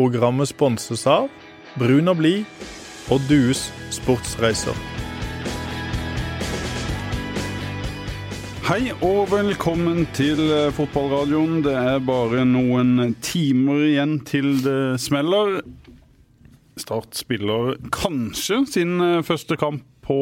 [0.00, 1.26] Programmet sponses av
[1.76, 2.62] Brun og blid
[3.12, 4.72] og Dues sportsreiser.
[8.64, 11.60] Hei og velkommen til eh, fotballradioen.
[11.66, 15.58] Det er bare noen timer igjen til det smeller.
[16.80, 20.20] Start spiller kanskje sin eh, første kamp på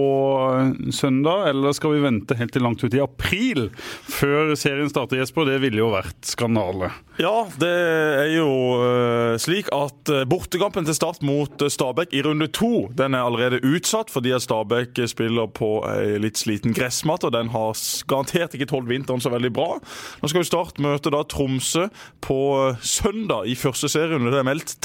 [0.52, 3.68] eh, søndag, eller skal vi vente helt til langt ut i april
[4.04, 5.48] før serien starter, Jesper?
[5.48, 6.90] Det ville jo vært skandale.
[7.18, 12.22] Ja, det er jo uh, slik at uh, bortekampen til Start mot uh, Stabæk i
[12.22, 17.26] runde to den er allerede utsatt fordi at Stabæk spiller på ei litt sliten gressmatte,
[17.26, 17.74] og den har
[18.10, 19.80] garantert ikke tålt vinteren så veldig bra.
[20.20, 21.88] Nå skal jo Start møte da Tromsø
[22.22, 22.40] på
[22.84, 24.30] søndag i første serierunde.
[24.34, 24.76] Det er meldt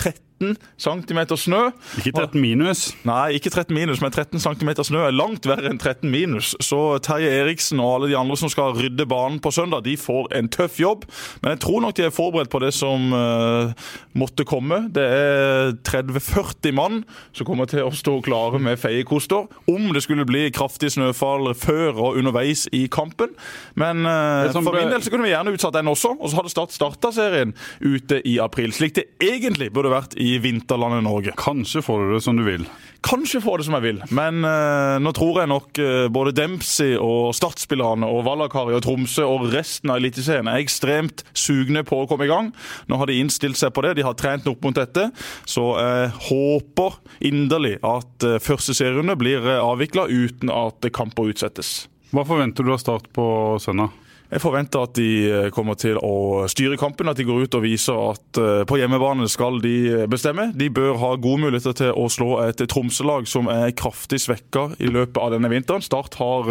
[0.44, 1.62] 13 cm snø.
[2.02, 2.84] Ikke 13 minus?
[3.08, 6.54] Nei, ikke 13 minus, men 13 cm snø er langt verre enn 13 minus.
[6.64, 10.32] Så Terje Eriksen og alle de andre som skal rydde banen på søndag, de får
[10.38, 11.08] en tøff jobb.
[11.42, 13.74] Men jeg tror nok de er forberedt på det som uh,
[14.18, 14.84] måtte komme.
[14.94, 20.28] Det er 30-40 mann som kommer til å stå klare med feiekoster om det skulle
[20.28, 23.34] bli kraftig snøfall før og underveis i kampen.
[23.80, 26.52] Men uh, for min del så kunne vi gjerne utsatt den også, og så hadde
[26.54, 28.74] Start starta serien ute i april.
[28.76, 31.34] Slik det egentlig burde vært i vinterlandet Norge.
[31.38, 32.66] Kanskje får du det som du vil.
[33.04, 36.94] Kanskje får det som jeg vil, men uh, nå tror jeg nok uh, både Dempsey
[36.96, 42.08] og Start-spillerne og Valakari og Tromsø og resten av Eliteserien er ekstremt sugne på å
[42.08, 42.54] komme i gang.
[42.88, 45.10] Nå har de innstilt seg på det, de har trent opp mot dette.
[45.44, 51.90] Så jeg håper inderlig at uh, første serierunde blir avvikla uten at kamper utsettes.
[52.16, 53.26] Hva forventer du av Start på
[53.60, 53.92] søndag?
[54.34, 57.62] Jeg forventer at de eh, kommer til å styre kampen, at de går ut og
[57.62, 60.48] viser at eh, på hjemmebane skal de eh, bestemme.
[60.58, 64.90] De bør ha gode muligheter til å slå et Tromsø-lag som er kraftig svekka i
[64.90, 65.86] løpet av denne vinteren.
[65.86, 66.50] Start har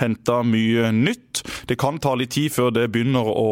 [0.00, 1.40] henta mye nytt.
[1.70, 3.48] Det kan ta litt tid før det begynner å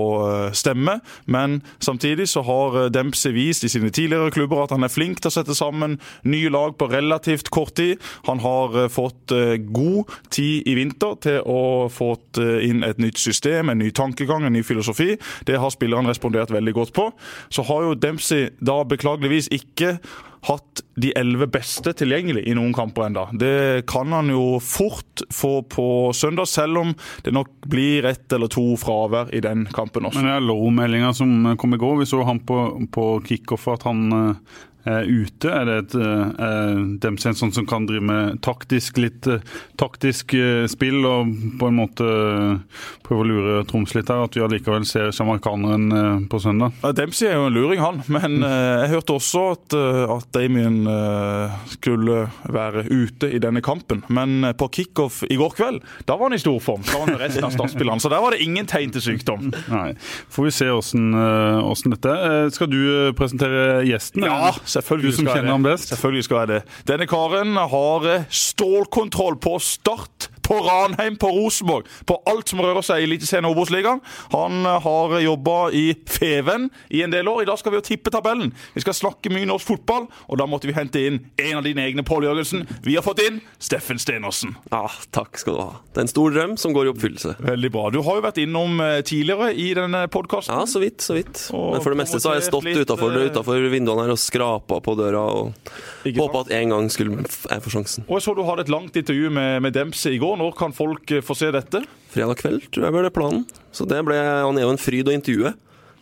[0.56, 5.22] stemme, men samtidig så har Dempsey vist i sine tidligere klubber at han er flink
[5.22, 5.96] til å sette sammen
[6.28, 8.02] nye lag på relativt kort tid.
[8.28, 9.32] Han har fått
[9.72, 14.52] god tid i vinter til å få inn et nytt system en ny tankegang, en
[14.52, 15.14] ny filosofi.
[15.46, 17.08] Det har spillerne respondert veldig godt på.
[17.52, 19.98] Så har jo Dempsey da beklageligvis ikke
[20.42, 23.28] hatt de elleve beste tilgjengelig i noen kamper enda.
[23.38, 25.86] Det kan han jo fort få på
[26.16, 26.90] søndag, selv om
[27.22, 30.18] det nok blir ett eller to fravær i den kampen også.
[30.18, 32.00] Men det er low-meldinga som kom i går.
[32.02, 32.58] Vi så han på,
[32.92, 34.34] på kickoff at han er
[34.84, 35.50] ute?
[35.50, 36.72] Er det et er
[37.02, 39.28] Dempsey en sånn som kan drive med taktisk, litt
[39.80, 40.34] taktisk
[40.72, 42.06] spill og på en måte
[43.06, 44.24] prøve å lure Troms litt her?
[44.26, 46.74] At vi allikevel ser sjamaikaneren på søndag?
[46.98, 48.02] Dempsey er jo en luring, han.
[48.12, 49.76] Men jeg hørte også at,
[50.16, 50.82] at Damien
[51.72, 54.02] skulle være ute i denne kampen.
[54.12, 56.82] Men på kickoff i går kveld, da var han i stor form.
[56.88, 58.02] Da var han resten av startspillerne.
[58.02, 59.52] Så der var det ingen tegn til sykdom.
[59.70, 59.92] Nei.
[60.32, 61.12] Får vi se åssen
[61.92, 62.16] dette.
[62.56, 62.80] Skal du
[63.18, 64.26] presentere gjesten?
[64.26, 65.92] Ja, Selvfølgelig du som kjenner ham best?
[65.92, 66.60] Selvfølgelig skal jeg det.
[66.88, 73.00] Denne karen har stålkontroll på start på Ranheim, på Rosenborg, på alt som rører seg
[73.00, 74.02] i Eliteserien og Obos-ligaen.
[74.34, 77.42] Han har jobba i Feven i en del år.
[77.42, 78.52] I dag skal vi jo tippe tabellen.
[78.74, 81.86] Vi skal snakke mye norsk fotball, og da måtte vi hente inn en av dine
[81.86, 82.66] egne, Pål Jørgensen.
[82.84, 84.56] Vi har fått inn Steffen Stenersen.
[84.72, 85.70] Ja, takk skal du ha.
[85.92, 87.36] Det er en stor drøm som går i oppfyllelse.
[87.48, 87.86] Veldig bra.
[87.94, 90.58] Du har jo vært innom tidligere i denne podkasten.
[90.58, 91.46] Ja, så vidt, så vidt.
[91.56, 94.96] Og Men for det meste så har jeg stått utafor vinduene her og skrapa på
[94.98, 95.72] døra og
[96.04, 98.04] håpa at en gang skulle jeg få sjansen.
[98.08, 100.41] Og jeg så du hadde et langt intervju med, med Dempsey i går.
[100.42, 101.84] Når kan folk få se dette?
[102.12, 103.44] Fredag kveld, tror jeg ble det planen.
[103.72, 105.54] Så det ble, Han er jo en fryd å intervjue.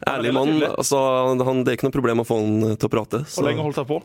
[0.08, 0.54] Ærlig mann.
[0.64, 0.96] altså,
[1.44, 3.20] han, Det er ikke noe problem å få han til å prate.
[3.28, 4.00] Hvor lenge holdt han på?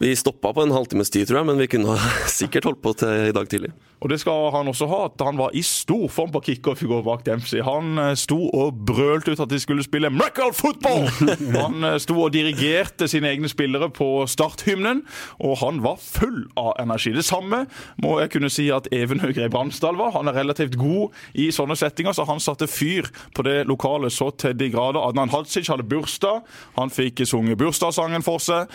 [0.00, 1.96] Vi stoppa på en halvtimes tid, tror jeg, men vi kunne
[2.38, 3.72] sikkert holdt på til i dag tidlig.
[3.98, 6.88] Og det skal han også ha, at han var i stor form på kickoff i
[6.90, 7.58] går bak Dempsey.
[7.66, 11.08] Han sto og brølte ut at de skulle spille Miracle football!
[11.58, 15.00] Han sto og dirigerte sine egne spillere på starthymnen,
[15.42, 17.10] og han var full av energi.
[17.16, 17.64] Det samme
[18.02, 20.12] må jeg kunne si at Even Høgre Bransdal var.
[20.14, 24.30] Han er relativt god i sånne settinger, så han satte fyr på det lokale så
[24.38, 25.00] til de grader.
[25.02, 26.44] Adnan Hadzic hadde bursdag.
[26.78, 28.70] Han fikk sunget bursdagssangen for seg.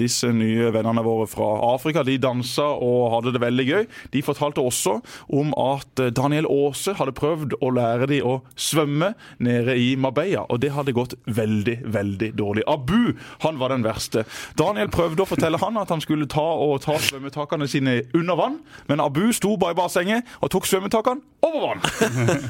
[0.00, 3.86] Disse nye vennene våre fra Afrika de dansa og hadde det veldig gøy.
[4.14, 4.98] De fortalte også
[5.34, 9.12] om at Daniel Aase hadde prøvd å lære de å svømme
[9.44, 12.64] nede i Marbella, og det hadde gått veldig, veldig dårlig.
[12.68, 13.14] Abu
[13.44, 14.24] han var den verste.
[14.58, 18.60] Daniel prøvde å fortelle han at han skulle ta og ta svømmetakene sine under vann,
[18.90, 21.84] men Abu sto bare i bassenget og tok svømmetakene over vann.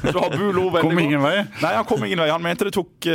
[0.09, 1.43] Så Abu lo veldig Kom ingen vei?
[1.61, 2.29] Nei, han kom ingen vei.
[2.31, 3.09] Han mente det tok,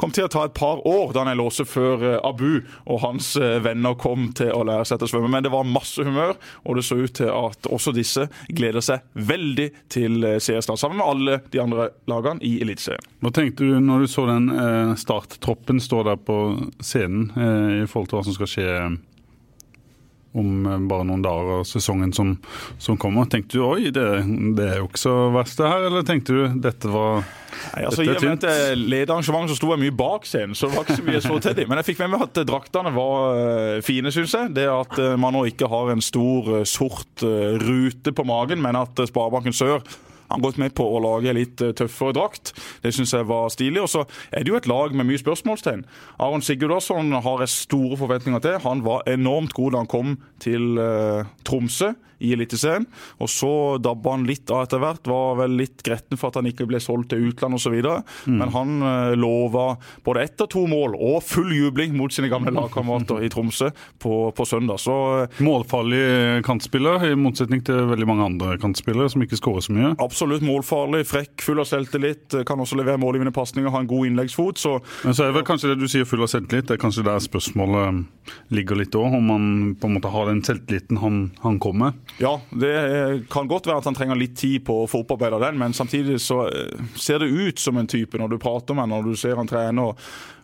[0.00, 4.30] kom til å ta et par år, Daniel Aase, før Abu og hans venner kom
[4.36, 5.30] til å lære seg til å svømme.
[5.36, 6.34] Men det var masse humør,
[6.66, 11.08] og det så ut til at også disse gleder seg veldig til seriestart, sammen med
[11.08, 13.06] alle de andre lagene i Eliteserien.
[13.22, 16.38] Hva tenkte du når du så den eh, starttroppen stå der på
[16.82, 18.68] scenen, eh, i forhold til hva som skal skje
[20.38, 22.34] om eh, bare noen dager av sesongen som,
[22.78, 23.28] som, kommer.
[23.30, 24.06] Tenkte du oi, det,
[24.56, 28.00] det, er jo ikke så verst det her, eller tenkte du dette var Nei, altså,
[28.02, 28.46] dette er tynt?
[28.48, 31.24] Jeg leder arrangementet så sto jeg mye bak scenen, så det var ikke så mye
[31.24, 31.68] så til dem.
[31.68, 34.54] Men jeg fikk med meg at draktene var eh, fine, syns jeg.
[34.56, 37.26] Det at eh, man nå ikke har en stor sort
[37.62, 39.84] rute på magen, men at Sparebanken Sør
[40.32, 42.54] han har gått med på å lage litt tøffere drakt.
[42.82, 43.82] Det syns jeg var stilig.
[43.84, 45.84] Og så er det jo et lag med mye spørsmålstegn.
[46.22, 48.60] Aron Sigurdarsson har jeg store forventninger til.
[48.64, 51.92] Han var enormt god da han kom til uh, Tromsø
[52.22, 52.84] i Eliteserien.
[53.18, 53.50] Og så
[53.82, 55.08] dabba han litt av etter hvert.
[55.10, 57.74] Var vel litt gretten for at han ikke ble solgt til utlandet osv.
[58.30, 58.36] Mm.
[58.38, 59.66] Men han uh, lova
[60.06, 64.14] både ett og to mål og full jubling mot sine gamle lagkamerater i Tromsø på,
[64.36, 64.80] på søndag.
[64.82, 64.94] Så,
[65.26, 69.92] uh, Målfarlig kantspiller, i motsetning til veldig mange andre kantspillere som ikke skårer så mye?
[70.02, 72.38] Absolutt målfarlig, frekk, full av selvtillit.
[72.46, 74.58] Kan også levere målgivende pasninger, ha en god innleggsfot.
[74.58, 77.06] Så, Men så er vel kanskje det du sier full av selvtillit, det er kanskje
[77.06, 78.04] der spørsmålet
[78.54, 79.46] ligger litt òg, om han
[79.80, 82.12] på en måte har den selvtilliten han, han kommer med?
[82.22, 85.58] Ja, det kan godt være at han trenger litt tid på å få opparbeida den,
[85.60, 89.10] men samtidig så eh, ser det ut som en type når du prater med når
[89.10, 89.96] du ser han trener.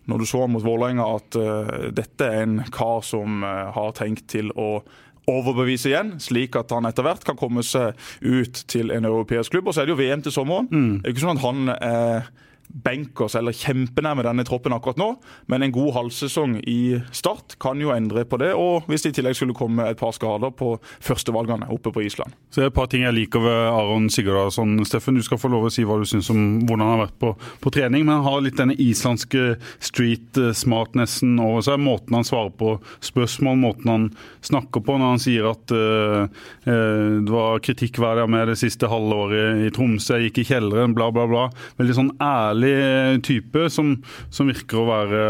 [0.08, 4.24] Når du så mot Vålerenga at uh, dette er en kar som uh, har tenkt
[4.32, 4.80] til å
[5.28, 9.70] overbevise igjen, slik at han etter hvert kan komme seg ut til en europeisk klubb.
[9.70, 10.68] Og så er det jo VM til sommeren.
[10.70, 10.92] Mm.
[11.00, 12.30] Det er ikke sånn at han er
[12.68, 15.08] bankers eller kjempenærme denne troppen akkurat nå,
[15.48, 18.52] men en god halvsesong i Start kan jo endre på det.
[18.56, 20.74] Og hvis det i tillegg skulle komme et par skader på
[21.04, 22.34] førstevalgene oppe på Island.
[22.50, 24.76] Så det er et par ting jeg liker ved Aron Sigurdarsson.
[24.88, 27.18] Steffen, du skal få lov å si hva du syns om hvordan han har vært
[27.22, 27.32] på,
[27.64, 31.80] på, trening, men han har litt denne islandske street smartnessen over seg.
[31.82, 34.08] Måten han svarer på spørsmål, måten han
[34.44, 36.28] snakker på når han sier at uh,
[36.68, 40.96] uh, det var kritikkverdig av meg det siste halvåret i Tromsø, jeg gikk i kjelleren,
[40.96, 41.46] bla, bla, bla.
[41.80, 43.96] Veldig sånn ærlig ærlig type som,
[44.30, 45.22] som virker å være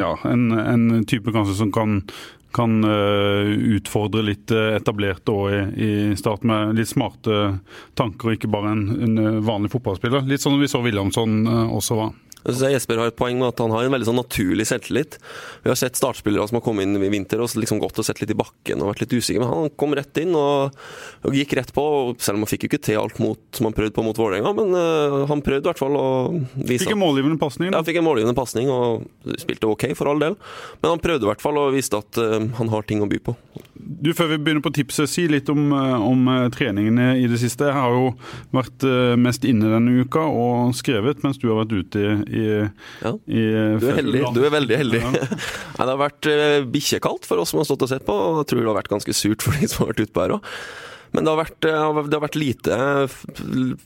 [0.00, 2.00] ja, en, en, type kanskje som kan,
[2.56, 7.58] kan uh, utfordre litt etablerte òg i, i start med litt smarte
[7.94, 10.26] tanker, og ikke bare en, en vanlig fotballspiller.
[10.28, 12.14] Litt sånn vi så Williamson også var.
[12.46, 15.16] Jeg synes Jesper har et poeng med at han har en veldig sånn naturlig selvtillit.
[15.64, 18.20] Vi har sett startspillere som har kommet inn i vinter og liksom gått og sett
[18.22, 20.76] litt i bakken og vært litt usikre, men han kom rett inn og,
[21.26, 21.86] og gikk rett på.
[22.22, 24.52] Selv om han fikk jo ikke til alt mot, som han prøvde på mot Vålerenga,
[24.60, 26.06] men uh, han prøvde i hvert fall å
[26.54, 27.74] vise Fikk en målgivende pasning?
[27.74, 29.08] Ja, fikk en målgivende pasning og
[29.42, 30.38] spilte ok for all del.
[30.82, 33.22] Men han prøvde i hvert fall og viste at uh, han har ting å by
[33.26, 33.34] på.
[33.74, 37.68] Du, Før vi begynner på tipset, si litt om, eh, om treningene i det siste.
[37.68, 38.08] Jeg har jo
[38.54, 38.82] vært
[39.20, 42.46] mest inne denne uka og skrevet mens du har vært ute i i,
[43.02, 43.12] ja.
[43.26, 43.44] i
[43.80, 44.24] Du er heldig.
[44.36, 45.04] Du er veldig heldig.
[45.04, 45.28] Ja.
[45.78, 48.52] det har vært uh, bikkjekaldt for oss som har stått og sett på, og jeg
[48.52, 50.52] tror det har vært ganske surt for de som har vært utpå her òg.
[51.16, 52.76] Men det har, vært, eh, det har, vært, lite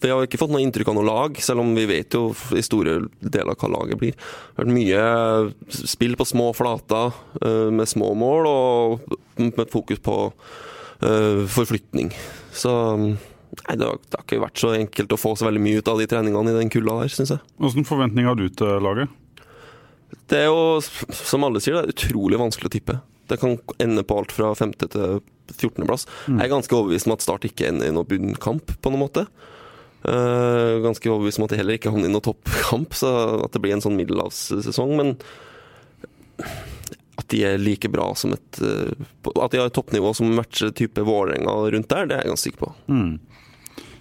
[0.03, 2.65] Vi har ikke fått noe inntrykk av noe lag, selv om vi vet jo i
[2.65, 4.17] store deler hva laget blir.
[4.17, 7.15] Det har vært mye spill på små flater
[7.45, 10.19] eh, med små mål, og med fokus på
[11.01, 12.11] forflytning.
[12.53, 12.71] Så
[13.51, 15.89] Nei, det har, det har, ikke vært så enkelt å få så veldig mye ut
[15.91, 17.43] av de treningene i den kulda der, syns jeg.
[17.59, 19.17] Hvilke forventninger har du til laget?
[20.31, 20.79] Det er jo,
[21.15, 22.97] som alle sier, det er utrolig vanskelig å tippe.
[23.31, 25.21] Det kan ende på alt fra femte til
[25.55, 26.07] 14.-plass.
[26.27, 26.39] Mm.
[26.39, 29.27] Jeg er ganske overbevist om at Start ikke ender i noen bunnkamp, på noen måte.
[30.01, 33.11] Uh, ganske overbevist om at de heller ikke havner i noen toppkamp, så
[33.45, 34.95] at det blir en sånn middelhavssesong.
[34.99, 35.15] Men
[37.21, 38.95] at de er like bra som et uh,
[39.37, 42.49] At de har et toppnivå som matcher type Vålerenga rundt der, det er jeg ganske
[42.49, 42.73] sikker på.
[42.91, 43.13] Mm.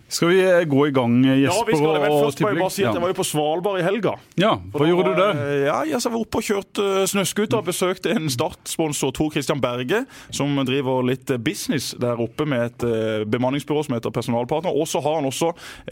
[0.09, 1.45] Skal vi eh, gå i gang, Jesper?
[1.45, 2.01] Ja, vi skal det.
[2.01, 4.15] Men først må jeg bare si at jeg var jo på Svalbard i helga.
[4.41, 5.41] Ja, Hva gjorde du der?
[5.67, 7.61] Ja, Jeg var oppe og kjørte eh, snøscooter.
[7.67, 10.01] Besøkte en Start-sponsor, Tor Christian Berge,
[10.33, 14.73] som driver litt eh, business der oppe med et bemanningsbyrå som heter Personalpartner.
[14.73, 15.51] Og så har han også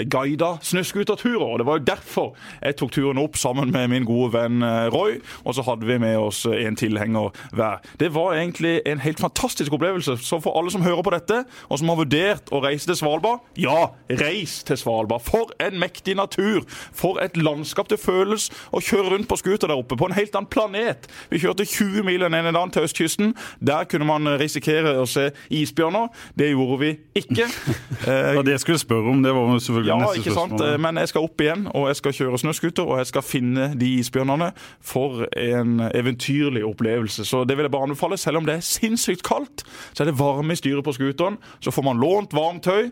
[0.09, 1.61] guida snøscooterturer.
[1.61, 2.33] Det var jo derfor
[2.63, 5.19] jeg tok turen opp sammen med min gode venn Roy.
[5.45, 7.85] Og så hadde vi med oss en tilhenger hver.
[8.01, 10.17] Det var egentlig en helt fantastisk opplevelse.
[10.25, 13.45] Så for alle som hører på dette, og som har vurdert å reise til Svalbard,
[13.61, 13.91] ja!
[14.09, 15.23] Reis til Svalbard.
[15.25, 16.63] For en mektig natur!
[16.95, 20.35] For et landskap det føles å kjøre rundt på scooter der oppe, på en helt
[20.35, 21.07] annen planet.
[21.31, 23.33] Vi kjørte 20 mil en ene dagen til østkysten.
[23.59, 26.09] Der kunne man risikere å se isbjørner.
[26.37, 27.47] Det gjorde vi ikke.
[28.07, 30.63] ja, det jeg skulle spørre om, det var selvfølgelig ja, neste spørsmål.
[30.63, 30.83] Sant?
[30.87, 33.93] Men jeg skal opp igjen, og jeg skal kjøre snøscooter, og jeg skal finne de
[34.01, 34.51] isbjørnene.
[34.87, 37.25] For en eventyrlig opplevelse.
[37.27, 38.17] Så det vil jeg bare anbefale.
[38.17, 41.39] Selv om det er sinnssykt kaldt, så er det varme i styret på scooteren.
[41.59, 42.91] Så får man lånt varmt tøy.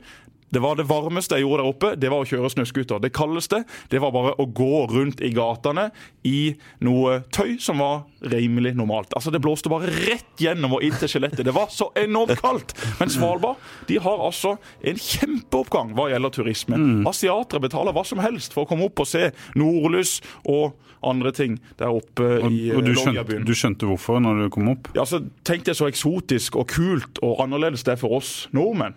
[0.56, 3.02] Det var det varmeste jeg gjorde der oppe, det var å kjøre snøscooter.
[3.04, 5.90] Det kaldeste det var bare å gå rundt i gatene
[6.24, 9.12] i noe tøy som var rimelig normalt.
[9.20, 11.44] Altså Det blåste bare rett gjennom og inn til skjelettet.
[11.44, 12.72] Det var så enormt kaldt.
[13.02, 13.60] Men Svalbard
[13.90, 16.80] de har altså en kjempeoppgang hva gjelder turisme.
[16.80, 17.04] Mm.
[17.12, 19.28] Asiatere betaler hva som helst for å komme opp og se
[19.60, 24.46] nordlys og andre ting der oppe og, i og du skjønte, du skjønte hvorfor når
[24.46, 24.88] du kom opp?
[24.96, 28.96] Ja, så Tenk deg så eksotisk og kult og annerledes det er for oss nordmenn.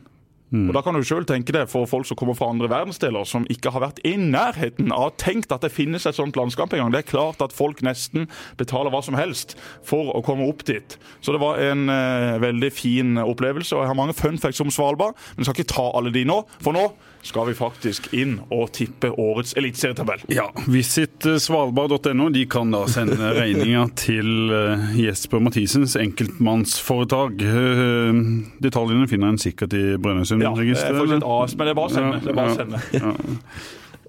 [0.50, 0.68] Mm.
[0.68, 3.46] Og da kan du selv tenke det for folk som kommer fra andre verdensdeler, som
[3.52, 6.92] ikke har vært i nærheten av tenkt at det finnes et sånt landskap engang.
[6.94, 8.28] Det er klart at folk nesten
[8.60, 10.98] betaler hva som helst for å komme opp dit.
[11.20, 13.74] Så det var en eh, veldig fin opplevelse.
[13.76, 16.24] Og jeg har mange fun facts om Svalbard, men jeg skal ikke ta alle de
[16.28, 16.42] nå.
[16.64, 16.88] For nå
[17.22, 20.22] skal vi faktisk inn og tippe årets eliteserietabell.
[20.32, 22.28] Ja, Visit svalbard.no.
[22.34, 27.42] De kan da sende regninga til uh, Jesper Mathisens enkeltmannsforetak.
[27.42, 28.22] Uh,
[28.62, 31.02] detaljene finner en sikkert i Brønnøysundregisteret.
[31.02, 32.22] Ja, det er AS, men det er bare å sende.
[32.24, 32.86] Det er bare å sende.
[32.96, 33.14] Ja.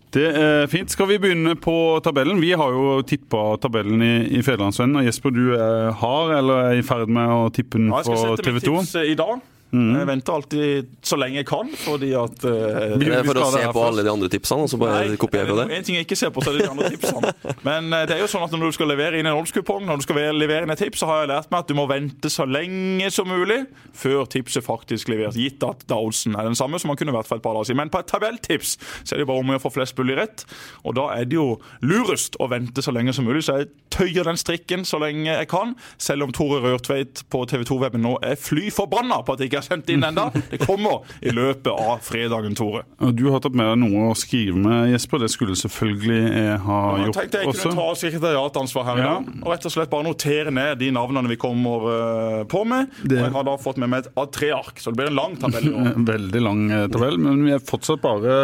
[0.09, 0.89] Det er fint.
[0.89, 2.39] Skal vi begynne på tabellen?
[2.41, 5.05] Vi har jo tippa tabellen i, i Federlandsvennen.
[5.05, 8.15] Jesper, du er, har eller er i ferd med å tippe den på TV 2?
[8.15, 9.43] Ja, jeg skal sette mitt tips i dag.
[9.69, 9.91] Mm.
[9.99, 13.61] Jeg venter alltid så lenge jeg kan, fordi at uh, Det er for å se
[13.75, 15.67] på alle de andre tipsene, og så bare kopiere det?
[15.77, 17.33] En ting jeg ikke ser på, så er det de andre tipsene.
[17.67, 20.01] Men uh, det er jo sånn at når du skal levere inn en oddskupong, når
[20.01, 22.31] du skal levere inn et tips, så har jeg lært meg at du må vente
[22.33, 23.59] så lenge som mulig
[23.93, 25.37] før tipset faktisk leveres.
[25.37, 27.69] Gitt at da oddsen er den samme som man kunne vært for et par dager
[27.69, 27.83] siden.
[27.83, 28.73] Men på et tabelltips
[29.03, 30.45] så er det bare om å få flest mulig rett,
[30.81, 33.45] og da er det jo lurest å vente så lenge som mulig.
[33.45, 37.65] Så jeg tøyer den strikken så lenge jeg kan, selv om Tore Rørtveit på TV
[37.69, 40.29] 2-weben nå er fly forbanna på at jeg ikke har sendt inn ennå.
[40.49, 42.83] Det kommer i løpet av fredagen, Tore.
[43.15, 45.23] Du har tatt med deg noe å skrive med, Jesper.
[45.23, 49.13] Det skulle selvfølgelig jeg ha ja, gjort tenkte jeg kunne ta sekretariatansvar her i ja.
[49.15, 49.31] dag.
[49.43, 52.91] Og rett og slett bare notere ned de navnene vi kommer uh, på med.
[53.03, 53.17] Det...
[53.19, 55.71] Og jeg har da fått med meg et A3-ark, så det blir en lang tabell.
[56.13, 58.37] Veldig lang eh, tabell, men vi er fortsatt bare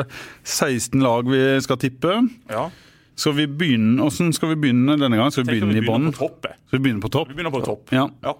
[0.43, 2.19] 16 lag vi skal tippe.
[2.51, 2.67] Ja.
[3.15, 5.31] Skal vi begynne, Hvordan skal vi begynne denne gangen?
[5.31, 6.11] Skal vi begynne, i bånn?
[6.15, 7.31] Skal vi begynne på topp?
[7.31, 7.93] Vi begynner på topp.
[7.95, 8.09] Ja.
[8.25, 8.35] ja.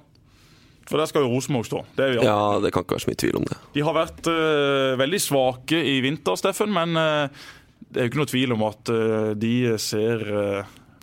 [0.85, 1.81] For der skal jo Rosenborg stå.
[1.97, 3.59] Det ja, det kan ikke være så mye tvil om det.
[3.73, 7.45] De har vært uh, veldig svake i vinter, Steffen, men uh,
[7.89, 10.21] det er jo ikke noe tvil om at uh, de ser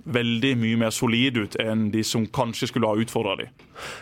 [0.03, 3.51] veldig mye mer solide ut enn de som kanskje skulle ha utfordra dem.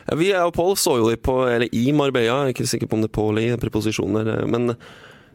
[0.08, 2.88] Ja, vi og Pål så jo de på, eller i Marbella, jeg er ikke sikker
[2.88, 4.72] på om det er Pål i preposisjoner, men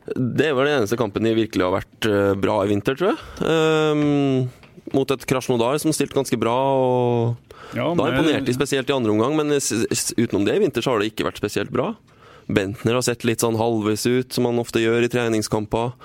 [0.09, 2.09] det var den eneste kampen de virkelig har vært
[2.41, 3.45] bra i vinter, tror jeg.
[3.45, 4.49] Um,
[4.93, 6.53] mot et Krasjnodar som stilte ganske bra.
[6.53, 10.93] og ja, da imponerte de spesielt i andre omgang, men utenom det i vinter så
[10.93, 11.93] har det ikke vært spesielt bra.
[12.45, 15.95] Bentner har sett litt sånn halvveis ut, som han ofte gjør i treningskamper.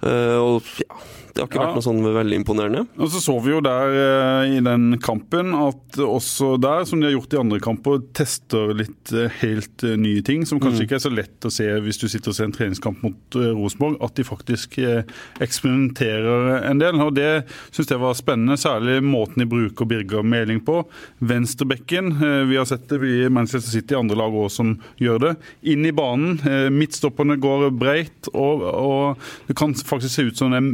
[0.00, 1.00] Uh, og ja,
[1.36, 1.66] det har ikke ja.
[1.68, 2.82] vært noe sånn veldig imponerende.
[2.96, 7.10] Og Så så vi jo der eh, i den kampen at også der, som de
[7.10, 10.46] har gjort i andre kamper, tester litt eh, helt eh, nye ting.
[10.48, 10.86] Som kanskje mm.
[10.86, 13.98] ikke er så lett å se hvis du sitter og ser en treningskamp mot Rosenborg.
[14.04, 17.00] At de faktisk eksperimenterer en del.
[17.04, 18.56] Og det syns jeg var spennende.
[18.60, 20.80] Særlig måten de bruker Birger Meling på.
[21.20, 22.14] Venstrebekken.
[22.48, 25.34] Vi har sett det i Manchester City, andre lag også som gjør det.
[25.68, 26.38] Inn i banen.
[26.72, 30.70] midtstopperne går breit, og, og, det kan faktisk se ut som en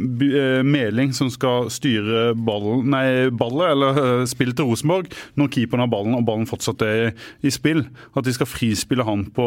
[0.66, 5.90] Meling som skal styre ballen, nei, ballet, eller spill spillet til Rosenborg, når keeperen har
[5.90, 7.84] ballen og ballen fortsatt er i spill.
[8.16, 9.46] At de skal frispille han på,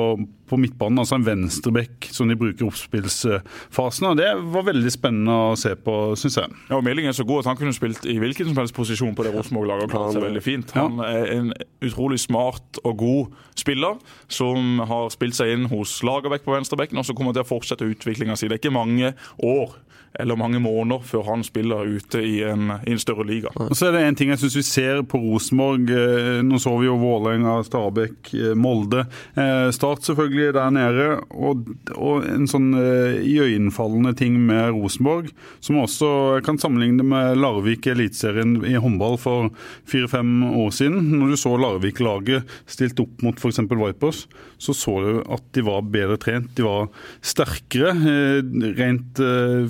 [0.49, 4.07] på midtbanen, altså en venstrebekk som de bruker i oppspillsfasen.
[4.09, 6.53] og Det var veldig spennende å se på, syns jeg.
[6.69, 9.15] Ja, og Meling er så god at han kunne spilt i hvilken som helst posisjon
[9.15, 10.75] på det Rosenborg-laget og klart seg veldig fint.
[10.77, 11.51] Han er en
[11.85, 13.99] utrolig smart og god spiller
[14.31, 17.87] som har spilt seg inn hos Lagerbäck på venstrebekken, og som kommer til å fortsette
[17.87, 18.49] utviklinga si.
[18.49, 19.75] Det er ikke mange år
[20.19, 23.51] eller mange måneder før han spiller ute i en, i en større liga.
[23.75, 25.89] Så er det en ting jeg syns vi ser på Rosenborg.
[25.91, 29.05] Eh, nå så vi jo Vålerenga, Stabæk, eh, Molde.
[29.35, 31.07] Eh, Start selvfølgelig der nede.
[31.35, 35.31] Og, og en sånn iøynefallende ting med Rosenborg,
[35.63, 36.09] som også
[36.45, 39.51] kan sammenligne med Larvik i Eliteserien i håndball for
[39.89, 41.11] fire-fem år siden.
[41.19, 43.63] Når du så Larvik-laget stilt opp mot f.eks.
[43.75, 44.25] Vipers,
[44.61, 46.53] så så du at de var bedre trent.
[46.55, 46.87] De var
[47.25, 47.91] sterkere
[48.79, 49.19] rent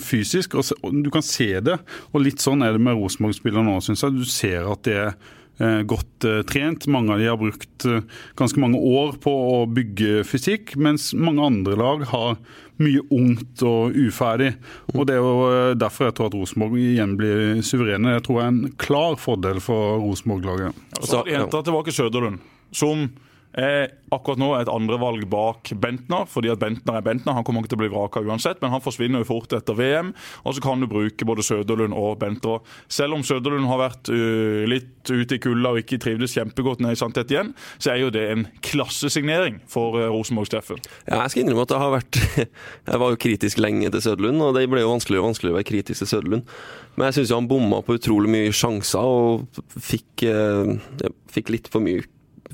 [0.05, 1.79] fysisk fysisk, og du kan se det.
[2.13, 4.15] Og litt sånn er det med Rosenborg-spillerne nå, syns jeg.
[4.15, 5.15] Du ser at det er
[5.59, 6.87] eh, godt uh, trent.
[6.91, 8.03] Mange av de har brukt uh,
[8.39, 12.37] ganske mange år på å bygge fysikk, mens mange andre lag har
[12.83, 14.51] mye ungt og uferdig.
[14.93, 18.17] Og Det er jo derfor jeg tror at Rosenborg igjen blir suverene.
[18.17, 20.75] Det tror det er en klar fordel for Rosenborg-laget.
[20.97, 22.43] Ja, så har de henta tilbake Søderlund,
[22.75, 23.07] som
[23.55, 27.35] er akkurat nå er et andrevalg bak Bentner, fordi at Bentner er Bentner.
[27.37, 30.11] Han kommer ikke til å bli vraka uansett, men han forsvinner jo fort etter VM.
[30.43, 32.63] Og så kan du bruke både Søderlund og Bentner.
[32.91, 36.97] Selv om Søderlund har vært uh, litt ute i kulda og ikke trivdes kjempegodt nede
[36.97, 40.81] i Santet igjen, så er jo det en klassesignering for uh, Rosenborg-Steffen.
[41.07, 42.21] Ja, jeg skal innrømme at jeg har vært
[42.91, 45.59] Jeg var jo kritisk lenge til Søderlund, og det ble jo vanskeligere og vanskeligere å
[45.61, 46.57] være kritisk til Søderlund.
[46.95, 51.83] Men jeg syns han bomma på utrolig mye sjanser og fikk, uh, fikk litt for
[51.83, 52.03] mye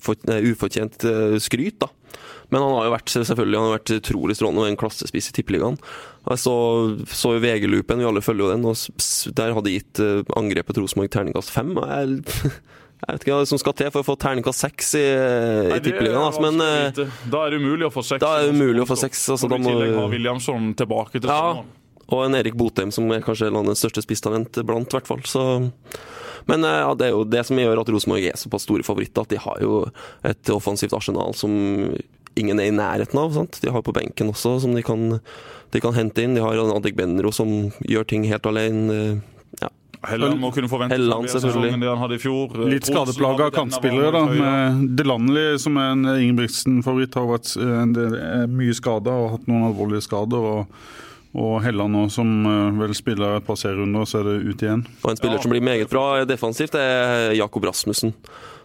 [0.02, 1.90] ufortjent eh, skryt, da.
[2.52, 5.36] Men han har jo vært selvfølgelig han har vært utrolig strålende og en klassespiss i
[5.38, 5.78] Tippeligaen.
[6.28, 6.56] Jeg så,
[7.08, 11.54] så VG-loopen, vi alle følger jo den, og der hadde gitt uh, angrepet Rosenborg terningkast
[11.54, 11.72] fem.
[11.80, 12.18] Jeg,
[13.06, 16.26] jeg, vet ikke hva som skal til for å få terningkast seks i, i Tippeligaen.
[16.26, 18.24] Altså, men uh, Da er det umulig å få seks.
[18.26, 19.24] Da er det umulig å få seks.
[19.32, 21.64] Altså, og I tillegg har Williamson tilbake til ja,
[22.12, 25.24] Og en Erik Botheim, som er kanskje landets største spisstalent blant, i hvert fall.
[25.24, 25.48] Så
[26.50, 29.26] men eh, ja, det er jo det som gjør at Rosenborg er såpass store favoritter.
[29.26, 29.84] At de har jo
[30.28, 31.54] et offensivt arsenal som
[32.40, 33.34] ingen er i nærheten av.
[33.36, 33.60] Sant?
[33.64, 35.20] De har på benken også, som de kan,
[35.74, 36.38] de kan hente inn.
[36.38, 39.22] De har Adik Benro som gjør ting helt alene.
[39.62, 39.70] Ja.
[40.10, 41.76] Helland må kunne forvente Helland, selvfølgelig.
[41.84, 42.56] det han hadde i fjor.
[42.72, 44.24] Litt skadeplaga kantspillere, da.
[44.32, 48.18] Med Delanley, som er en Ingebrigtsen-favoritt, har vært eh, en del,
[48.50, 50.52] mye skada og hatt noen alvorlige skader.
[50.56, 54.64] og og Helland nå, som eh, vel spiller et par serierunder, så er det ut
[54.66, 54.86] igjen.
[55.02, 55.44] Og En spiller ja.
[55.44, 58.16] som blir meget bra defensivt, er Jakob Rasmussen.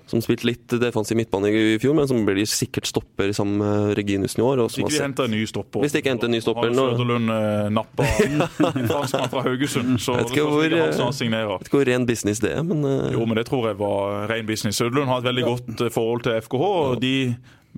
[0.07, 4.39] Som spilte litt defensiv midtbane i fjor, men som blir sikkert stopper sammen med Reginussen
[4.39, 4.63] i år.
[4.69, 5.83] Hvis ikke de henter en ny stopper.
[5.83, 8.07] Hvis de ikke henter en ny stopper Har Søderlund eh, nappa
[8.93, 11.57] franskmann fra Haugesund, så vet ikke hvor, signerer.
[11.57, 12.87] Vet ikke hvor ren business det er, men.
[13.15, 14.79] Jo, men det tror jeg var ren business.
[14.79, 16.67] Søderlund har et veldig godt forhold til FKH.
[16.67, 17.17] og de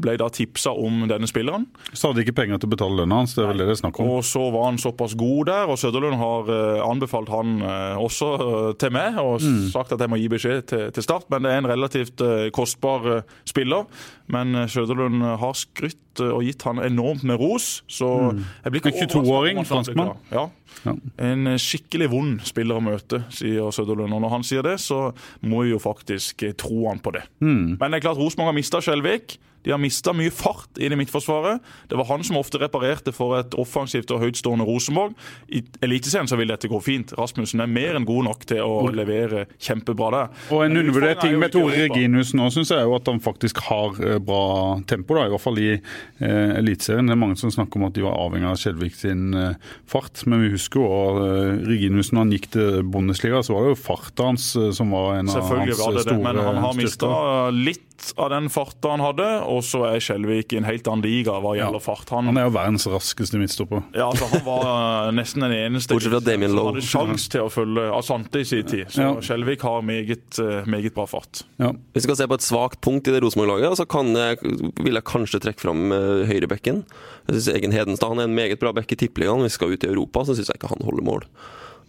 [0.02, 1.66] ble da tipsa om denne spilleren.
[1.92, 3.76] Så hadde de ikke penger til å betale lønna hans, det er vel det det
[3.76, 4.10] er snakk om.
[4.16, 8.28] Og så var han såpass god der, og Søderlund har uh, anbefalt han uh, også
[8.40, 9.64] uh, til meg, og mm.
[9.74, 11.28] sagt at jeg må gi beskjed til, til Start.
[11.32, 12.22] Men det er en relativt
[12.54, 13.86] kostbar spiller.
[14.32, 18.40] Men Søderlund har skrytt og gitt han enormt med ros, så mm.
[18.64, 20.10] jeg blir ikke En 22-åring, franskmann?
[20.34, 20.48] Ja.
[20.84, 20.94] ja.
[21.22, 24.16] En skikkelig vond spiller å møte, sier Søderlund.
[24.16, 25.12] Og når han sier det, så
[25.46, 27.24] må vi jo faktisk tro han på det.
[27.44, 27.78] Mm.
[27.78, 29.38] Men det er klart Rosenborg har mista Skjelvik.
[29.64, 31.62] De har mista mye fart i det midtforsvaret.
[31.90, 35.16] Det var han som ofte reparerte for et offensivt og høytstående Rosenborg.
[35.50, 37.12] I Eliteserien så vil dette gå fint.
[37.18, 40.30] Rasmussen er mer enn god nok til å levere kjempebra der.
[40.54, 43.98] Og En undervurdert ting med Tore Reginussen nå, syns jeg jo at han faktisk har
[44.04, 45.18] eh, bra tempo.
[45.18, 47.10] da, I hvert fall i eh, Eliteserien.
[47.10, 50.24] Det er mange som snakker om at de var avhengig av Skjelvik sin eh, fart.
[50.28, 54.30] Men vi husker jo eh, Reginussen han gikk til Bundesliga, så var det jo farta
[54.30, 55.74] hans eh, som var en av hans store styrker.
[55.74, 57.12] Selvfølgelig var det, men han har mista
[57.54, 61.34] litt av den farta han hadde, og så er Skjelvik i en helt annen liga
[61.42, 61.84] hva gjelder ja.
[61.84, 62.11] fart.
[62.14, 63.82] Han, han, er jo verdens raskeste midtstopper.
[63.96, 68.44] Ja, altså Han var eh, nesten den eneste som hadde sjanse til å følge Asante
[68.44, 68.87] i sin tid.
[68.94, 69.11] Så ja.
[69.24, 71.42] Skjelvik har meget, eh, meget bra fart.
[71.61, 71.72] Ja.
[71.92, 74.40] Hvis vi skal se på et svakt punkt i det Rosenborg-laget, så jeg,
[74.78, 76.84] vil jeg kanskje trekke fram eh, høyrebekken.
[77.28, 79.42] Jeg synes Egen Hedenstad han er en meget bra bekk i Tippeligaen.
[79.44, 81.28] Hvis vi skal ut i Europa, så syns jeg ikke han holder mål.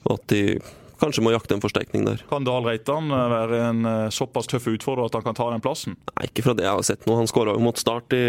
[0.07, 0.43] Og at de
[1.01, 2.23] kanskje må jakte en forsterkning der.
[2.29, 5.63] Kan Dahl Reitan eh, være en eh, såpass tøff utfordrer at han kan ta den
[5.63, 5.97] plassen?
[6.15, 7.17] Nei, ikke fra det jeg har sett nå.
[7.19, 8.25] Han skåra jo mot Start i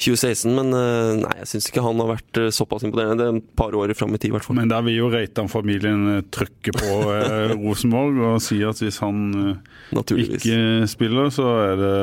[0.00, 3.20] 2016, men eh, nei, jeg syns ikke han har vært såpass imponerende.
[3.20, 4.56] Det er et par år fram i tid, i hvert fall.
[4.60, 9.60] Men der vil jo Reitan-familien trykke på eh, Rosenborg og si at hvis han
[9.92, 11.94] ikke spiller, så er det,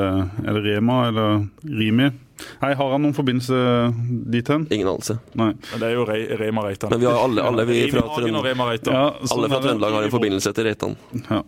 [0.46, 2.12] er det Rema eller Rimi
[2.62, 3.62] Hei, Har han noen forbindelse
[4.34, 4.68] dit hen?
[4.72, 5.18] Ingen anelse.
[5.38, 5.54] Nei.
[5.72, 6.94] Men det er jo Re Rema Reitan.
[6.94, 10.98] Men vi har alle, alle, vi fra, Trøndelag, ja, sånn har en forbindelse til Reitan.
[11.30, 11.42] Ja.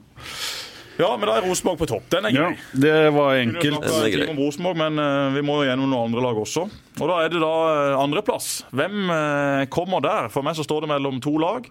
[1.00, 2.08] Ja, men da er Rosenborg på topp.
[2.12, 2.48] Den er grei.
[2.60, 3.86] Ja, det var enkelt.
[3.86, 4.26] Den er grei.
[4.34, 6.66] Om Rosenborg, men uh, vi må jo gjennom noen andre lag også.
[7.00, 8.50] Og Da er det da uh, andreplass.
[8.76, 10.28] Hvem uh, kommer der?
[10.34, 11.70] For meg så står det mellom to lag.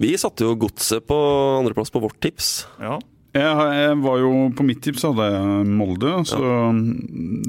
[0.00, 1.18] Vi satte jo Godset på
[1.58, 2.62] andreplass på vårt tips.
[2.80, 2.96] Ja.
[3.32, 6.66] Jeg, jeg, var jo På mitt tips hadde jeg Molde, så ja.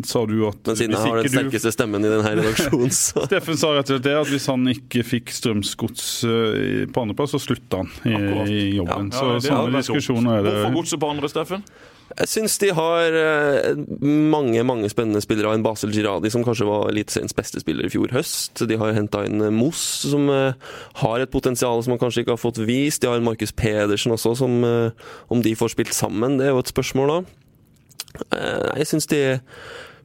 [0.08, 1.76] sa du at Men siden jeg har den sterkeste du...
[1.76, 5.04] stemmen i denne redaksjonen, så Steffen sa rett og slett det at hvis han ikke
[5.08, 8.16] fikk Strømsgods eh, på andreplass, så slutta han i,
[8.48, 9.12] i jobben.
[9.12, 9.26] Ja.
[9.34, 11.68] Ja, så sånne diskusjoner er det Hvorfor Godset på andre, Steffen?
[12.14, 15.54] Jeg syns de har eh, mange mange spennende spillere.
[15.56, 18.62] En Basel Giradi, som kanskje var Eliteseriens beste spiller i fjor høst.
[18.70, 20.54] De har henta inn eh, Moss, som eh,
[21.02, 23.02] har et potensial som man kanskje ikke har fått vist.
[23.02, 26.62] De har en Markus Pedersen også, som om de får spilt sammen, det er jo
[26.62, 28.36] et spørsmål, da.
[28.78, 29.22] Jeg syns de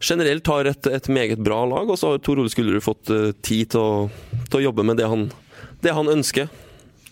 [0.00, 3.10] generelt har et, et, meget bra lag, og så har Tor Ole Skullerud fått
[3.44, 3.90] tid til å,
[4.48, 5.26] til å, jobbe med det han,
[5.84, 6.48] det han ønsker.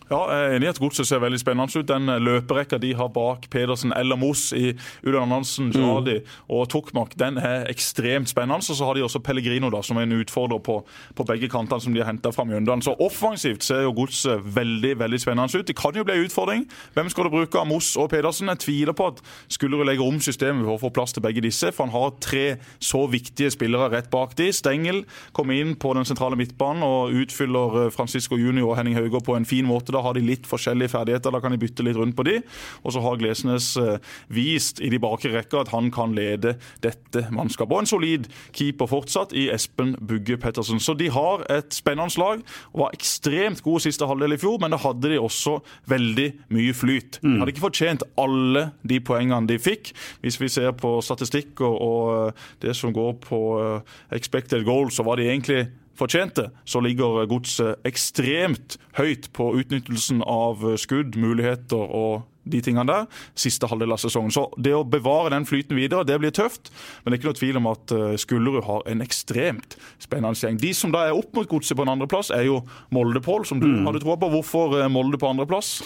[0.06, 1.88] Ja, jeg er enig i at Godset ser veldig spennende ut.
[1.88, 4.68] Den løperekka de har bak Pedersen eller Moss i
[5.02, 6.34] Ulan Hansen, Jadi mm.
[6.54, 8.62] og Tokmak, den er ekstremt spennende.
[8.62, 10.76] Og så har de også Pellegrino, da, som er en utfordrer på,
[11.18, 12.84] på begge kantene, som de har henta fra Mjøndalen.
[12.86, 15.66] Så offensivt ser jo Godset veldig veldig spennende ut.
[15.66, 16.62] Det kan jo bli en utfordring.
[16.94, 18.52] Hvem skal du bruke av Moss og Pedersen?
[18.54, 19.18] Jeg tviler på at
[19.50, 22.14] skulle du legge om systemet for å få plass til begge disse, for han har
[22.22, 22.46] tre
[22.78, 24.52] så viktige spillere rett bak de.
[24.54, 25.02] Stengel
[25.34, 29.48] kommer inn på den sentrale midtbanen og utfyller Francisco Junior og Henning Hauger på en
[29.48, 31.34] fin måte da har de litt forskjellige ferdigheter.
[31.34, 32.38] Da kan de bytte litt rundt på de.
[32.84, 33.98] Og så har Glesnes eh,
[34.32, 37.72] vist i de bakre rekker at han kan lede dette mannskapet.
[37.72, 40.80] Og en solid keeper fortsatt i Espen Bugge Pettersen.
[40.82, 42.42] Så de har et spennende lag.
[42.72, 45.58] og Var ekstremt gode siste halvdel i fjor, men da hadde de også
[45.90, 47.20] veldig mye flyt.
[47.22, 49.92] De hadde ikke fortjent alle de poengene de fikk.
[50.22, 55.06] Hvis vi ser på statistikk og, og det som går på eh, expected goal, så
[55.06, 55.66] var de egentlig
[55.98, 63.06] fortjente, så ligger Godset ekstremt høyt på utnyttelsen av skudd, muligheter og de tingene der,
[63.38, 64.32] siste halvdel av sesongen.
[64.34, 66.70] Så det å bevare den flyten videre, det blir tøft.
[67.02, 70.60] Men det er ikke noe tvil om at eh, Skullerud har en ekstremt spennende gjeng.
[70.62, 72.60] De som da er opp mot Godset på en andreplass, er jo
[72.94, 73.82] Molde, Pål, som du mm.
[73.88, 74.30] hadde troa på.
[74.36, 75.80] Hvorfor eh, Molde på andreplass?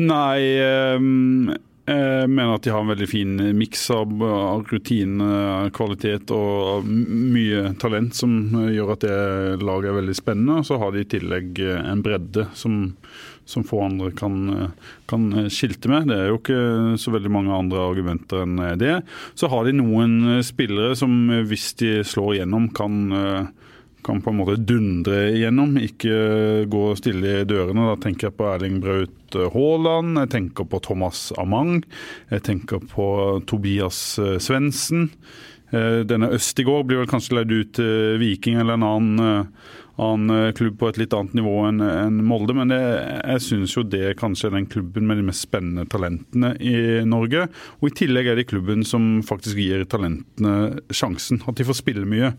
[0.00, 0.40] Nei
[0.96, 1.52] um
[2.28, 4.12] mener at de har en veldig fin miks av
[4.70, 8.34] rutinekvalitet og mye talent som
[8.72, 9.18] gjør at det
[9.62, 10.64] laget er veldig spennende.
[10.66, 12.78] Så har de i tillegg en bredde som,
[13.48, 14.72] som få andre kan,
[15.10, 16.10] kan, skilte med.
[16.10, 16.62] Det er jo ikke
[17.02, 19.00] så veldig mange andre argumenter enn det.
[19.38, 21.16] Så har de noen spillere som
[21.48, 23.12] hvis de slår igjennom, kan
[24.04, 27.86] kan på en måte dundre igjennom, ikke gå stille i dørene.
[27.92, 31.80] Da tenker jeg på Erling Braut Haaland, jeg tenker på Thomas Amang,
[32.32, 33.06] jeg tenker på
[33.48, 35.08] Tobias eh, Svendsen.
[35.72, 40.46] Eh, denne Østigård blir vel kanskje leid ut til Viking eller en annen eh, annen
[40.48, 42.54] eh, klubb på et litt annet nivå enn en Molde.
[42.56, 46.54] Men det, jeg syns jo det kanskje er den klubben med de mest spennende talentene
[46.60, 47.48] i Norge.
[47.80, 51.42] Og i tillegg er det klubben som faktisk gir talentene sjansen.
[51.48, 52.32] At de får spille mye.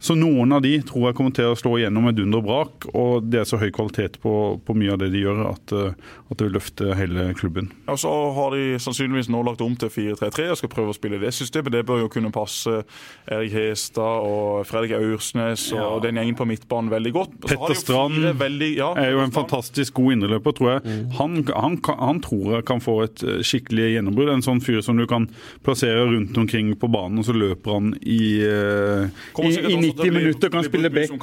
[0.00, 2.88] Så noen av de tror jeg kommer til å slå igjennom med dunder og brak.
[2.94, 5.98] Og det er så høy kvalitet på, på mye av det de gjør at, eh,
[6.28, 7.72] at, det vil løfte hele klubben.
[7.88, 11.20] Ja, Så har de sannsynligvis nå lagt om til 4-3-3 og skal prøve å spille
[11.20, 11.74] det systemet.
[11.74, 12.82] Det bør jo kunne passe
[13.30, 15.90] Erik Hestad og Fredrik Aursnes og ja.
[16.06, 17.36] den gjengen på midtbanen veldig godt.
[17.46, 20.82] Petter Strand veldig, ja, er jo en fantastisk god indreløper, tror jeg.
[20.84, 21.02] Mm.
[21.18, 24.32] Han, han, han, tror jeg kan få et eh, skikkelig gjennombrudd.
[24.34, 25.28] En sånn fyr som du kan
[25.64, 29.08] plassere rundt omkring på banen, og så løper han i, uh,
[29.40, 30.52] i, i 90 minutter.
[30.52, 31.14] Kan spille back,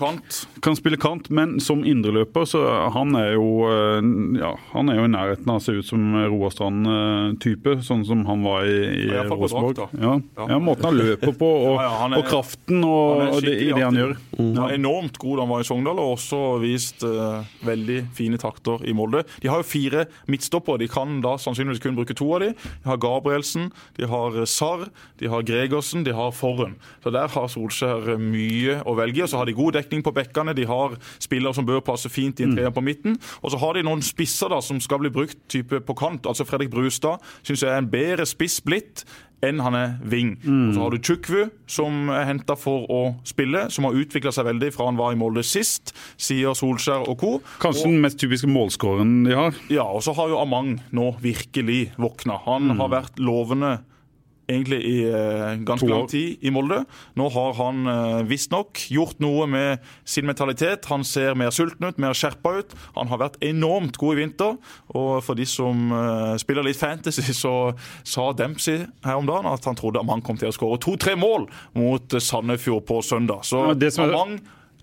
[0.63, 2.63] kan spille kant, men som indreløper, så
[2.96, 4.02] han er jo uh,
[4.38, 8.26] ja, han er jo i nærheten av å se ut som Roar Strand-type, sånn som
[8.28, 9.86] han var i, i Rosenborg.
[10.02, 13.84] Ja, ja, måten han løper på, og, er, og kraften og, og det, i det
[13.84, 14.16] han gjør.
[14.38, 14.52] Mm.
[14.58, 18.95] Ja, enormt god han var i Sogndal, og også vist uh, veldig fine takter i
[18.95, 19.23] Molde.
[19.43, 20.82] De har jo fire midtstoppere.
[20.82, 22.51] De kan da sannsynligvis kun bruke to av de.
[22.56, 24.88] De har Gabrielsen, de har eh, Sarr,
[25.19, 26.77] de har Gregersen, de har Forren.
[27.03, 29.25] Så Der har Solskjær mye å velge i.
[29.25, 30.56] Og så har de god dekning på bekkene.
[30.58, 32.58] De har spillere som bør passe fint i en mm.
[32.60, 33.19] treer på midten.
[33.41, 36.27] Og så har de noen spisser da som skal bli brukt type på kant.
[36.30, 39.06] Altså Fredrik Brustad syns jeg er en bedre spiss blitt
[39.45, 40.36] enn han er wing.
[40.43, 40.71] Mm.
[40.73, 44.71] Så har du Chukwu, som er henta for å spille, som har utvikla seg veldig
[44.76, 47.34] fra han var i Molde sist, sier Solskjær og co.
[47.62, 49.60] Kanskje og, den mest typiske målskåren de har?
[49.73, 52.39] Ja, og så har jo Amang nå virkelig våkna.
[52.47, 52.82] Han mm.
[52.82, 53.78] har vært lovende
[54.47, 56.81] egentlig i eh, ganske lang tid i Molde.
[57.19, 60.88] Nå har han eh, visstnok gjort noe med sin mentalitet.
[60.91, 62.75] Han ser mer sulten ut, mer skjerpa ut.
[62.95, 64.57] Han har vært enormt god i vinter.
[64.95, 67.55] Og for de som eh, spiller litt fantasy, så
[68.07, 71.49] sa Dempsey her om dagen at han trodde Amang kom til å skåre to-tre mål
[71.77, 73.43] mot Sandefjord på søndag.
[73.47, 74.38] Så ja, Amang,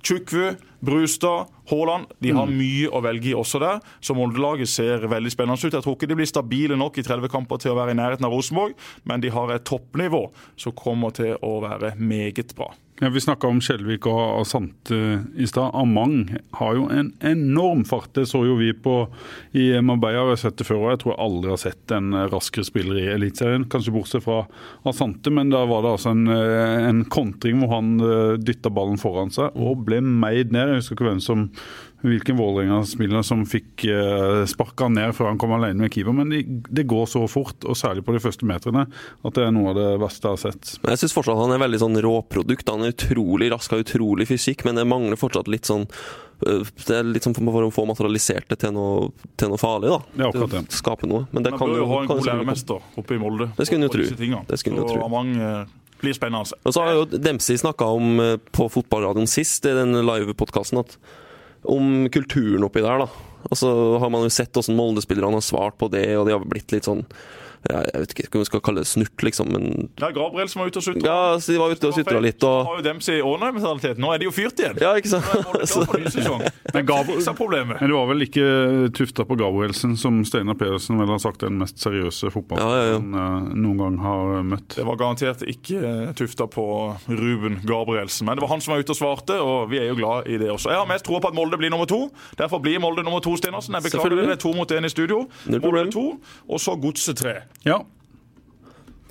[0.04, 0.52] Chukwu
[0.84, 2.10] Brustad, Haaland.
[2.20, 2.56] De har mm.
[2.58, 3.80] mye å velge i også der.
[4.04, 5.72] Så Molde-laget ser veldig spennende ut.
[5.72, 8.28] Jeg tror ikke de blir stabile nok i 30 kamper til å være i nærheten
[8.28, 8.76] av Rosenborg,
[9.08, 10.26] men de har et toppnivå
[10.60, 12.74] som kommer til å være meget bra.
[13.00, 14.96] Ja, Vi snakka om Skjelvik og Sante
[15.34, 15.72] i stad.
[15.74, 18.12] Amang har jo en enorm fart.
[18.14, 19.08] Det så jo vi på
[19.50, 20.20] i Marbella.
[20.20, 23.00] jeg har sett det før og Jeg tror jeg aldri har sett en raskere spiller
[23.02, 23.66] i Eliteserien.
[23.66, 24.44] Kanskje bortsett fra
[24.86, 29.34] Asante, men da var det altså en, en kontring hvor han eh, dytta ballen foran
[29.34, 30.76] seg og ble meid ned.
[30.76, 31.48] Jeg husker ikke hvem som
[32.04, 36.12] hvilken Vålerenga-spiller som fikk uh, sparka ned før han kom alene med keeper.
[36.16, 38.84] Men det, går så fort, og særlig på de første meterne,
[39.24, 40.74] at det er noe av det verste jeg har sett.
[40.82, 42.72] Men Jeg syns fortsatt han er veldig sånn råprodukt.
[42.72, 46.98] Han er utrolig rask, har utrolig fysikk, men det mangler fortsatt litt sånn øh, det
[46.98, 49.08] er litt sånn for å få materialisert det til noe,
[49.40, 49.94] til noe farlig.
[49.94, 50.26] da.
[50.26, 51.24] Ja, til å skape noe.
[51.32, 53.48] Men det Man kan jo ha en god læremester oppe i Molde.
[53.56, 54.04] Det skulle en jo tro.
[54.50, 56.58] Det skulle en jo tro blir spennende.
[56.68, 58.18] Og så har jo Dempsey snakka om
[58.52, 60.98] på fotballradioen sist, i den live-podkasten, at
[61.64, 63.08] om kulturen oppi der, da.
[63.50, 66.44] Og så har man jo sett hvordan Molde-spillerne har svart på det, og de har
[66.48, 67.04] blitt litt sånn
[67.70, 69.52] jeg vet ikke hva vi skal kalle det snurt, liksom.
[69.54, 71.04] Men ja, Gabriel som var ute og sutra.
[71.04, 72.44] Ja, så de var ute og sutra litt.
[72.44, 72.58] Og...
[72.68, 74.00] Har jo Dempsey ordna mentalitet.
[74.02, 74.80] Nå er de jo fyrt igjen.
[74.82, 75.24] Ja, ikke sant?
[76.74, 77.22] men, Gabriel,
[77.70, 78.46] men det var vel ikke
[78.96, 83.22] tufta på Gabrielsen som Steinar Pedersen vel har sagt er den mest seriøse fotballspilleren ja,
[83.22, 83.24] ja, ja.
[83.24, 84.76] Eh, noen gang har møtt.
[84.76, 86.66] Det var garantert ikke eh, tufta på
[87.08, 89.98] Ruben Gabrielsen, men det var han som var ute og svarte, og vi er jo
[89.98, 90.72] glad i det også.
[90.72, 92.06] Jeg har mest tro på at Molde blir nummer to.
[92.40, 93.76] Derfor blir Molde nummer to, Stenersen.
[93.78, 95.24] Jeg beklager det, det er to mot én i studio.
[95.56, 96.06] Molde to,
[96.48, 97.38] og så Godset tre.
[97.62, 97.86] Ja.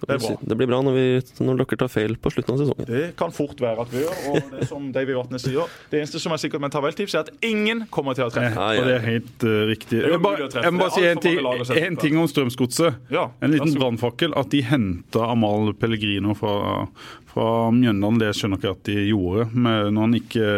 [0.08, 1.06] Det, det, blir bra når, vi,
[1.46, 2.88] når, dere tar feil på slutten av sesongen.
[2.90, 4.20] Det kan fort være at vi gjør.
[4.30, 7.46] Og det som Davy Vatne sier, det eneste som er sikkert med tabelltips, er at
[7.46, 8.58] ingen kommer til å treffe.
[8.58, 10.02] Nei, og det er helt uh, riktig.
[10.04, 11.40] Jeg, bare, jeg må bare si en ting,
[11.88, 13.02] en ting om Strømsgodset.
[13.14, 14.36] Ja, en liten brannfakkel.
[14.40, 16.56] At de henta Amal Pellegrino fra,
[17.32, 18.22] fra Mjøndalen.
[18.22, 19.48] Det skjønner ikke at de gjorde.
[19.54, 20.50] Men når han ikke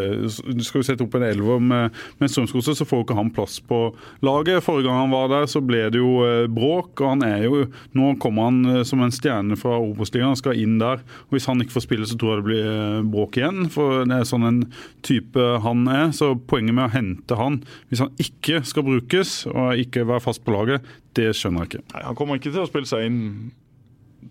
[0.65, 3.81] Skal vi sette opp en elver med, med Strømsgodset, så får ikke han plass på
[4.25, 4.63] laget.
[4.65, 6.95] Forrige gang han var der, så ble det jo eh, bråk.
[7.01, 10.77] og han er jo, Nå kommer han eh, som en stjerne fra Obos-ligaen, skal inn
[10.81, 11.03] der.
[11.27, 13.67] og Hvis han ikke får spille, så tror jeg det blir eh, bråk igjen.
[13.73, 14.61] For det er sånn en
[15.05, 16.07] type han er.
[16.15, 20.45] Så poenget med å hente han, hvis han ikke skal brukes og ikke være fast
[20.45, 21.85] på laget, det skjønner jeg ikke.
[21.93, 23.21] Nei, Han kommer ikke til å spille seg inn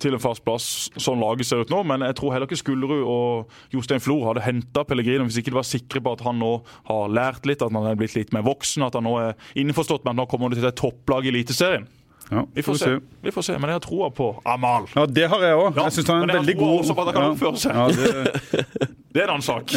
[0.03, 1.83] til en fast plass, sånn laget ser ut nå.
[1.87, 5.61] Men jeg tror heller ikke Skullerud og Jostein Flor hadde henta Pellegrino hvis ikke de
[5.61, 6.55] var sikre på at han nå
[6.90, 10.07] har lært litt, at han er blitt litt mer voksen, at han nå er innforstått
[10.07, 11.87] med at nå kommer det til et topplag i Eliteserien.
[12.31, 12.99] Ja, vi får, se.
[13.23, 13.59] vi får se.
[13.59, 14.87] Men jeg har troa på Amal.
[14.95, 15.77] Ja, Det har jeg òg.
[15.77, 17.77] Ja, jeg syns han er en veldig god også på at han kan oppføre seg.
[17.77, 18.63] Ja, det...
[19.13, 19.75] det er en annen sak.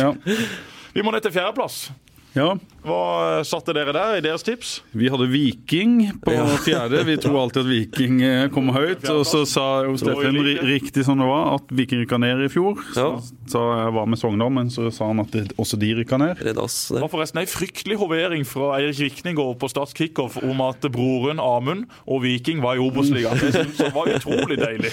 [0.94, 1.92] Vi må ned til fjerdeplass.
[2.38, 2.54] Ja.
[2.88, 4.78] Hva satte dere der i deres tips?
[4.96, 6.46] Vi hadde Viking på ja.
[6.64, 7.04] fjerde.
[7.08, 9.04] Vi tror alltid at Viking eh, kommer høyt.
[9.12, 12.80] Og så sa jo Steffen riktig som det var, at Viking rykka ned i fjor.
[12.96, 13.10] Så
[13.48, 16.42] så jeg var med Sogndal, men så sa han at det, også de rykka ned.
[16.44, 21.40] Det var forresten ei fryktelig hovering fra Eirik Vikningård på Stats kickoff om at broren
[21.44, 23.40] Amund og Viking var i Obos-ligaen.
[23.78, 24.92] Det var utrolig deilig.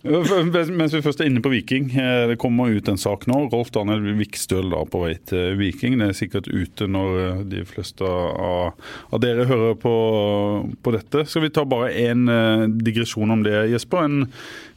[0.00, 1.90] Mens vi først er inne på Viking.
[1.92, 3.42] Eh, det kommer ut en sak nå.
[3.52, 5.98] Rolf Daniel Vikstøl da på vei til Viking.
[6.00, 7.20] Det er sikkert ute når
[7.50, 8.72] de fleste av,
[9.10, 9.94] av dere hører på,
[10.82, 11.24] på, dette.
[11.28, 14.08] Skal vi ta bare én eh, digresjon om det, Jesper?
[14.08, 14.26] En,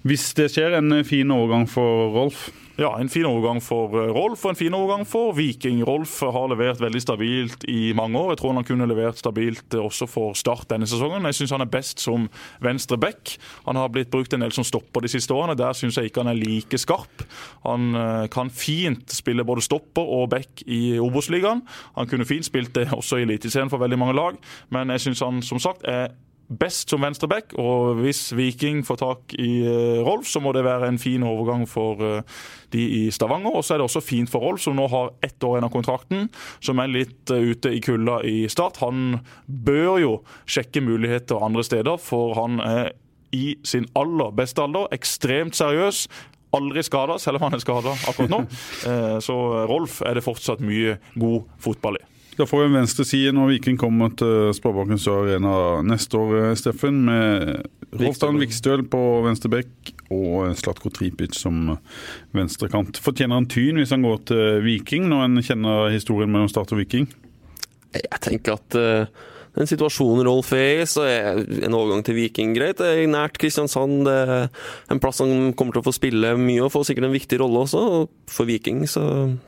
[0.03, 2.49] hvis det skjer, en fin overgang for Rolf?
[2.73, 5.83] Ja, en fin overgang for eh, Rolf og en fin overgang for Viking.
[5.85, 8.31] Rolf har levert veldig stabilt i mange år.
[8.31, 11.27] Jeg tror han kunne levert stabilt eh, også for Start denne sesongen.
[11.29, 12.25] Jeg syns han er best som
[12.65, 13.35] venstre back.
[13.67, 15.53] Han har blitt brukt en del som stopper de siste årene.
[15.59, 17.27] Der syns jeg ikke han er like skarp.
[17.67, 21.61] Han eh, kan fint spille både stopper og back i Obos-ligaen.
[21.93, 24.41] Han kunne fint spilt det også i Eliteserien for veldig mange lag,
[24.73, 26.09] men jeg syns han som sagt er
[26.47, 30.89] best som venstreback, og hvis Viking får tak i uh, Rolf, så må det være
[30.91, 32.41] en fin overgang for uh,
[32.73, 33.55] de i Stavanger.
[33.55, 35.73] Og så er det også fint for Rolf, som nå har ett år igjen av
[35.73, 36.27] kontrakten,
[36.63, 38.81] som er litt uh, ute i kulda i start.
[38.83, 40.13] Han bør jo
[40.45, 42.93] sjekke muligheter andre steder, for han er
[43.33, 46.05] i sin aller beste alder ekstremt seriøs.
[46.53, 48.43] Aldri skada, selv om han er skada akkurat nå.
[49.25, 52.03] Så Rolf er det fortsatt mye god fotball i.
[52.37, 56.55] Da får vi en venstreside når Viking kommer til Sparebanken Sør Arena neste år, eh,
[56.57, 57.03] Steffen.
[57.05, 57.67] Med
[57.99, 61.75] Rolfdan Vikstøl på venstre bekk og Slatko Tripic som
[62.33, 62.97] venstrekant.
[62.97, 66.81] Fortjener han tyn hvis han går til Viking, når en kjenner historien mellom Start og
[66.81, 67.05] Viking?
[67.93, 72.55] Jeg tenker at uh den situasjonen Rolf er i, så er en overgang til Viking
[72.57, 72.79] greit.
[72.79, 74.07] Det er nært Kristiansand.
[74.07, 74.47] Det er
[74.93, 77.61] en plass han kommer til å få spille mye og får sikkert en viktig rolle
[77.67, 77.83] også.
[78.33, 79.03] For Viking så,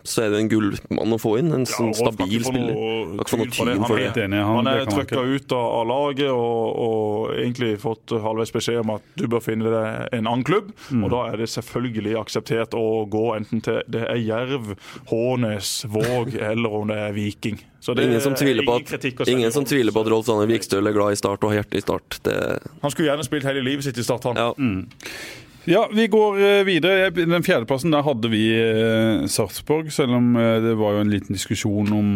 [0.06, 1.50] så er det en gullmann å få inn.
[1.58, 2.78] En sånn stabil spiller.
[3.24, 4.30] Kan få noe tyn for det.
[4.46, 9.26] Han er trykka ut av laget og, og, egentlig fått halvveis beskjed om at du
[9.32, 10.70] bør finne deg en annen klubb.
[10.92, 11.06] Mm.
[11.08, 14.76] Og da er det selvfølgelig akseptert å gå enten til det er Jerv,
[15.10, 17.58] Hånes, Våg eller om det er Viking.
[17.94, 20.96] Det ingen som tviler på at, ingen som tviler på at Rolf Sanne Vikstøl er
[20.96, 22.20] glad i Start og har hjertet i Start.
[22.26, 22.36] Det...
[22.82, 24.40] Han skulle gjerne spilt hele livet sitt i Start, han.
[24.40, 24.54] Ja.
[24.58, 24.88] Mm.
[25.66, 27.10] Ja, vi går eh, videre.
[27.10, 31.38] Den fjerdeplassen der hadde vi eh, Sarpsborg, selv om eh, det var jo en liten
[31.38, 32.12] diskusjon om,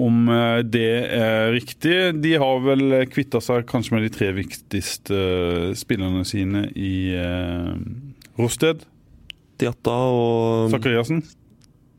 [0.00, 0.30] om
[0.64, 1.98] det er riktig.
[2.24, 5.20] De har vel kvitta seg kanskje med de tre viktigste
[5.76, 7.76] spillerne sine i eh,
[8.40, 8.86] Rosted.
[9.60, 11.20] Diatta og Sakariassen.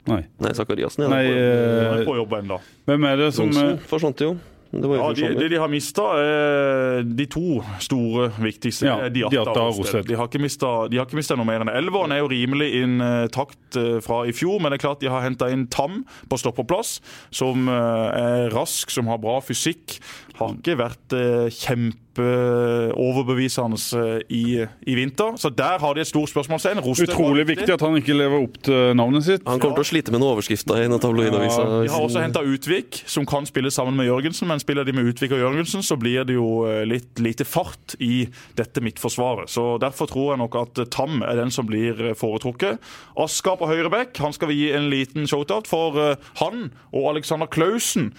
[0.10, 0.24] Nei.
[0.44, 1.06] Nei Zakariassen.
[1.06, 1.12] Ja.
[1.14, 2.60] Nei, eh, på jobb ennå.
[2.90, 4.34] Hvem er det som Johnson forsvant jo.
[4.74, 8.88] Ja, de, det de har mista, er de to store viktigste.
[8.90, 10.08] Ja, Diata og Rosted.
[10.10, 11.76] De har ikke mista noe mer enn det.
[11.78, 15.22] Elveren er jo rimelig intakt eh, fra i fjor, men det er klart de har
[15.28, 16.98] henta inn Tam på stoppeplass,
[17.30, 20.00] som eh, er rask, som har bra fysikk.
[20.42, 21.20] Har ikke vært
[21.54, 25.38] kjempe kjempeoverbevisende i, i vinter.
[25.38, 26.82] Så der har de et stort spørsmålstegn.
[26.84, 29.48] Utrolig viktig at han ikke lever opp til navnet sitt.
[29.48, 31.64] Han kommer til å slite med noen overskrifter i noen tabloidavisa.
[31.64, 34.48] Ja, de har også henta Utvik, som kan spille sammen med Jørgensen.
[34.50, 36.48] Men spiller de med Utvik og Jørgensen, så blir det jo
[36.88, 39.52] litt lite fart i dette midtforsvaret.
[39.52, 42.82] Så Derfor tror jeg nok at Tam er den som blir foretrukket.
[43.20, 48.12] Asker på høyrebekk, han skal vi gi en liten shoutout for han og Alexander Klausen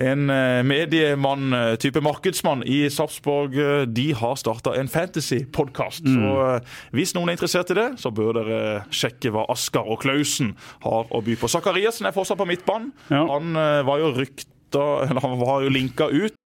[0.00, 6.04] en eh, mediemann, eh, type markedsmann i Sarpsborg, eh, de har starta en fantasy-podkast.
[6.04, 6.16] Mm.
[6.16, 6.60] Så
[6.96, 8.60] hvis noen er interessert i det, så bør dere
[8.94, 11.50] sjekke hva Askar og Klausen har å by på.
[11.52, 12.92] Zakariassen er fortsatt på midtbanen.
[13.10, 13.26] Ja.
[13.28, 13.52] Han
[13.86, 16.36] var jo rykta, eller han var jo linka ut.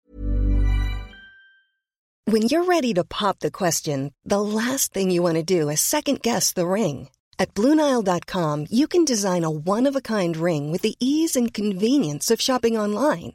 [2.27, 5.81] When you're ready to pop the question, the last thing you want to do is
[5.81, 7.09] second guess the ring.
[7.39, 12.79] At BlueNile.com you can design a one-of-a-kind ring with the ease and convenience of shopping
[12.79, 13.35] online.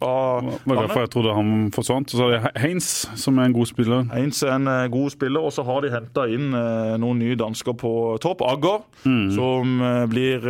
[0.00, 2.14] Av Det var derfor jeg trodde han forsvant.
[2.14, 2.88] Så er det Heins,
[3.20, 4.04] som er en god spiller.
[4.12, 7.38] Heins er en uh, god spiller, og så har de henta inn uh, noen nye
[7.38, 7.92] dansker på
[8.24, 8.44] topp.
[8.48, 9.26] Agger, mm.
[9.36, 10.46] som uh, blir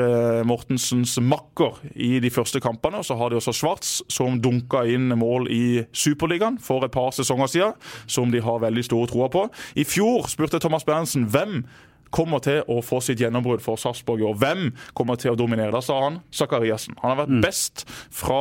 [0.46, 3.00] Mortensens makker i de første kampene.
[3.02, 7.12] Og så har de også Schwartz, som dunka inn mål i Superligaen for et par
[7.16, 9.48] sesonger siden, som de har veldig store troa på.
[9.78, 11.64] I fjor spurte Thomas Berntsen hvem
[12.14, 14.38] kommer til å få sitt gjennombrudd for Sarpsborg i år.
[14.38, 15.72] Hvem kommer til å dominere?
[15.74, 16.98] Da sa han Zakariassen.
[17.02, 17.42] Han har vært mm.
[17.44, 18.40] best fra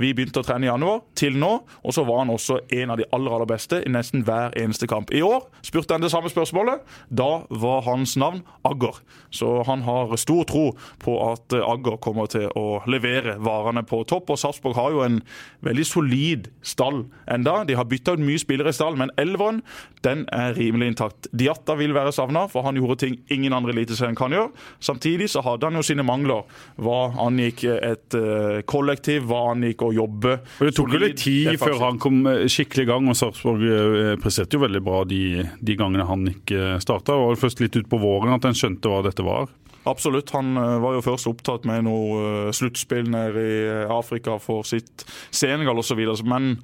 [0.00, 1.50] vi begynte å trene i januar, til nå.
[1.84, 4.88] Og så var han også en av de aller aller beste i nesten hver eneste
[4.90, 5.12] kamp.
[5.12, 6.82] I år spurte han det samme spørsmålet.
[7.08, 9.00] Da var hans navn Agger.
[9.34, 10.64] Så han har stor tro
[11.02, 14.32] på at Agger kommer til å levere varene på topp.
[14.32, 15.20] Og Sarpsborg har jo en
[15.66, 17.62] veldig solid stall enda.
[17.68, 19.62] De har bytta ut mye spillere i stall, men elveren
[20.02, 21.28] den er rimelig intakt.
[21.36, 24.50] Diatta vil være savna, for han gjorde ting ingen andre eliteserien kan gjøre.
[24.82, 26.46] Samtidig så hadde han jo sine mangler
[26.82, 30.36] hva angikk et uh, kollektiv, hva angikk å jobbe.
[30.60, 33.64] Og Det tok jo litt tid før han kom eh, skikkelig i gang, og Sarpsborg
[33.66, 35.22] eh, presterte jo veldig bra de,
[35.60, 37.14] de gangene han ikke starta.
[37.14, 39.50] Det var først litt utpå våren at en skjønte hva dette var.
[39.88, 40.30] Absolutt.
[40.30, 45.80] Han eh, var jo først opptatt med noe sluttspill nede i Afrika for sitt Senegal
[45.82, 46.02] osv.
[46.28, 46.54] Men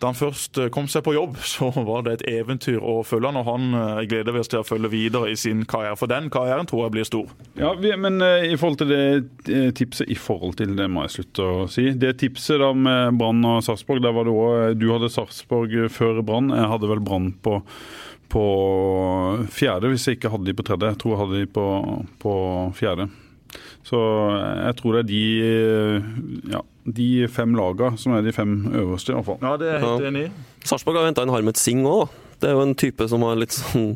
[0.00, 3.40] da han først kom seg på jobb, så var det et eventyr å følge han.
[3.42, 5.98] Og han gleder vi oss til å følge videre i sin karriere.
[6.00, 7.32] For den karrieren tror jeg blir stor.
[7.58, 11.66] Ja, Men i forhold til det tipset i forhold til det må jeg slutte å
[11.70, 11.90] si.
[11.98, 14.02] Det tipset da med Brann og Sarpsborg.
[14.04, 16.50] Der var det òg Du hadde Sarpsborg før Brann.
[16.54, 17.60] Jeg hadde vel Brann på,
[18.32, 18.44] på,
[19.52, 20.94] fjerde, hvis jeg ikke hadde de på tredje.
[20.94, 21.66] Jeg tror jeg hadde de på,
[22.22, 22.34] på
[22.78, 23.08] fjerde.
[23.84, 25.22] Så jeg tror det er de,
[26.54, 26.62] ja,
[26.98, 29.40] de fem lagene som er de fem øverste, i hvert fall.
[29.44, 30.34] Ja, det er helt enig i.
[30.64, 32.21] Sarpsborg har henta en Harmet Singh òg, da.
[32.42, 33.92] Det er jo en type som har litt sånn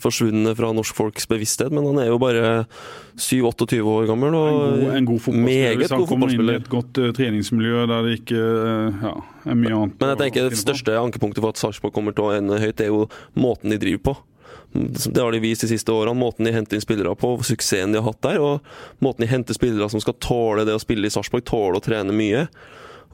[0.00, 2.62] forsvunnet fra norsk folks bevissthet, men han er jo bare
[3.20, 5.76] 7-28 år gammel og en god, en god fotballspiller.
[5.82, 9.12] Hvis han kommer inn i et godt uh, treningsmiljø der det ikke uh, ja,
[9.44, 12.34] er mye annet Men jeg tenker det største ankepunktet for at Sarpsborg kommer til å
[12.38, 13.04] ende høyt, er jo
[13.36, 14.16] måten de driver på.
[14.72, 16.14] Det har de vist de siste årene.
[16.18, 18.38] Måten de henter inn spillere på, suksessen de har hatt der.
[18.40, 21.84] Og måten de henter spillere som skal tåle det å spille i Sarpsborg, tåle å
[21.84, 22.46] trene mye.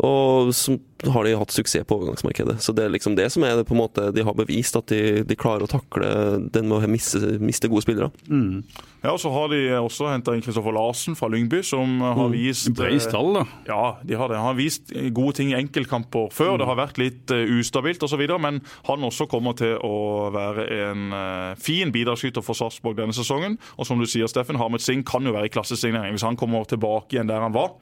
[0.04, 0.76] Og så
[1.08, 2.58] har de hatt suksess på overgangsmarkedet.
[2.60, 4.90] Så det er liksom det som er det på en måte De har bevist at
[4.92, 6.10] de, de klarer å takle
[6.52, 8.10] den med å miste, miste gode spillere.
[8.28, 8.64] Mm.
[9.06, 12.32] Ja, og så har de også henta inn Kristoffer Larsen fra Lyngby, som har mm.
[12.34, 12.96] vist mm.
[13.04, 13.44] stall, da.
[13.68, 14.40] Ja, de har det.
[14.40, 16.56] Han har vist gode ting i enkeltkamper før.
[16.56, 16.58] Mm.
[16.60, 21.06] Det har vært litt uh, ustabilt osv., men han også kommer til å være en
[21.14, 23.60] uh, fin bidragsskyter for Sarpsborg denne sesongen.
[23.76, 26.66] Og som du sier, Steffen, Harmet Singh kan jo være i klassesignering hvis han kommer
[26.66, 27.76] tilbake igjen der han var.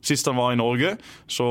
[0.00, 0.94] Sist han var i Norge,
[1.26, 1.46] så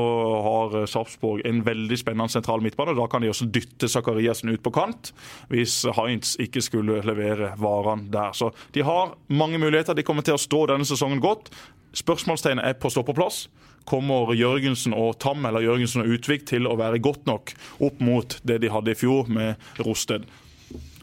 [0.46, 2.96] har eh, Sarpsborg en veldig spennende sentral midtbane.
[2.98, 5.12] Da kan de også dytte Zakariassen ut på kant,
[5.52, 8.34] hvis Heinz ikke skulle levere varene der.
[8.36, 9.94] Så de har mange muligheter.
[9.94, 11.52] De kommer til å stå denne sesongen godt.
[11.96, 13.48] Spørsmålstegnet er på stoppeplass.
[13.88, 18.36] Kommer Jørgensen og Tam eller Jørgensen og Utvik til å være godt nok opp mot
[18.46, 20.28] det de hadde i fjor med Rosted?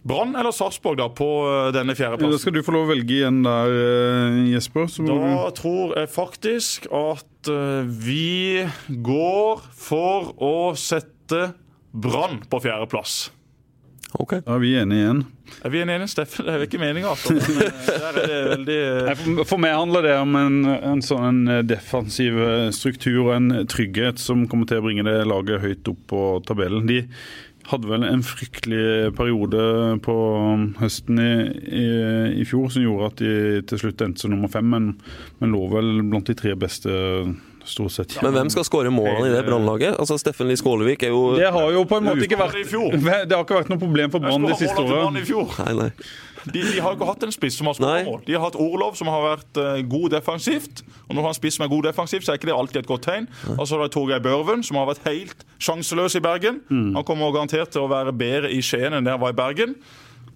[0.07, 2.35] Brann eller Sarpsborg da på eh, denne fjerdeplassen?
[2.37, 4.87] Da skal du få lov å velge igjen der, eh, Jesper.
[5.07, 11.49] da tror jeg faktisk at eh, vi går for å sette
[11.97, 13.25] Brann på fjerdeplass.
[14.15, 14.37] Ok.
[14.45, 15.19] Da er vi enige igjen.
[15.65, 16.45] Er vi enige, igjen, Steffen?
[16.47, 17.33] Det er jo ikke meninga, altså.
[18.53, 24.21] Veldig For, meg handler det om en, en sånn defensiv eh, struktur og en trygghet
[24.23, 26.87] som kommer til å bringe det laget høyt opp på tabellen.
[26.87, 27.03] De
[27.67, 29.63] hadde vel en fryktelig periode
[30.05, 30.15] på
[30.79, 31.31] høsten i,
[31.67, 31.85] i,
[32.41, 33.33] i fjor som gjorde at de
[33.67, 34.93] til slutt endte som nummer fem, men,
[35.41, 36.93] men lå vel blant de tre beste
[37.67, 38.15] stort sett.
[38.23, 39.97] Men hvem skal skåre målene i det brannlaget?
[39.99, 42.55] Altså, Steffen Lie Skålevik er jo Det har jo på en måte ikke vært.
[43.27, 45.23] Det har ikke vært noe problem for Brann de siste årene.
[45.25, 45.89] Nei, nei.
[46.53, 48.21] De, de har jo ikke hatt en spiss som har skåret mål.
[48.27, 50.83] De har hatt Orlov, som har vært uh, god defensivt.
[51.07, 52.81] Og når du har en spiss som er god defensivt, så er ikke det alltid
[52.83, 53.29] et godt tegn.
[53.57, 56.61] Og så har du Torgeir Børven, som har vært helt sjanseløs i Bergen.
[56.69, 56.91] Mm.
[56.97, 59.77] Han kommer garantert til å være bedre i Skien enn det han var i Bergen.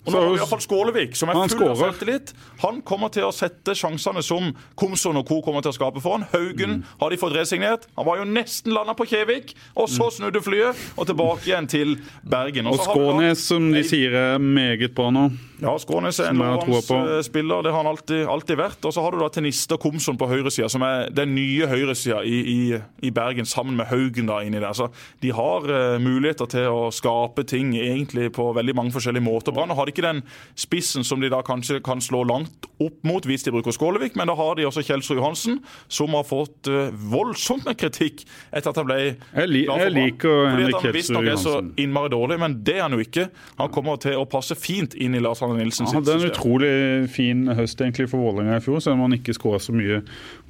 [0.06, 2.32] Og nå har vi iallfall Skålevik, som er full av selvtillit.
[2.64, 5.42] Han kommer til å sette sjansene som Komson og co.
[5.46, 6.26] kommer til å skape for han.
[6.34, 6.84] Haugen Mm.
[7.00, 7.86] har de fått resignert.
[7.98, 11.98] Han var jo nesten landa på Kjevik, og så snudde flyet og tilbake igjen til
[12.28, 12.66] Bergen.
[12.68, 15.32] Og så har da- Skånes, som de sier er meget bra nå.
[15.62, 16.98] ja, Skånes er en Som jeg har troa på.
[16.98, 17.62] lovende spiller.
[17.64, 18.86] Det har han alltid, alltid vært.
[18.86, 22.42] Og så har du da Tenista Komson på høyresida, som er den nye høyresida i,
[22.74, 24.74] i, i Bergen, sammen med Haugen da inni der.
[24.74, 24.90] Så
[25.22, 29.52] de har uh, muligheter til å skape ting egentlig på veldig mange forskjellige måter.
[29.54, 30.22] Brann har ikke den
[30.60, 34.30] spissen som de da kanskje kan slå langt opp mot hvis de bruker Skålevik, men
[34.30, 35.60] da har de også Kjelsrud Johansen,
[35.92, 40.68] som har fått eh, voldsomt med kritikk etter at han ble Jeg, li, jeg Fordi
[40.68, 43.28] at han visstnok er så innmari dårlig, men det er han jo ikke.
[43.60, 46.02] Han kommer til å passe fint inn i Lars Arne Nilsen sitt system.
[46.02, 48.82] Han hadde en utrolig fin høst egentlig for Vålerenga i fjor.
[48.84, 50.02] Selv om han ikke skåra så mye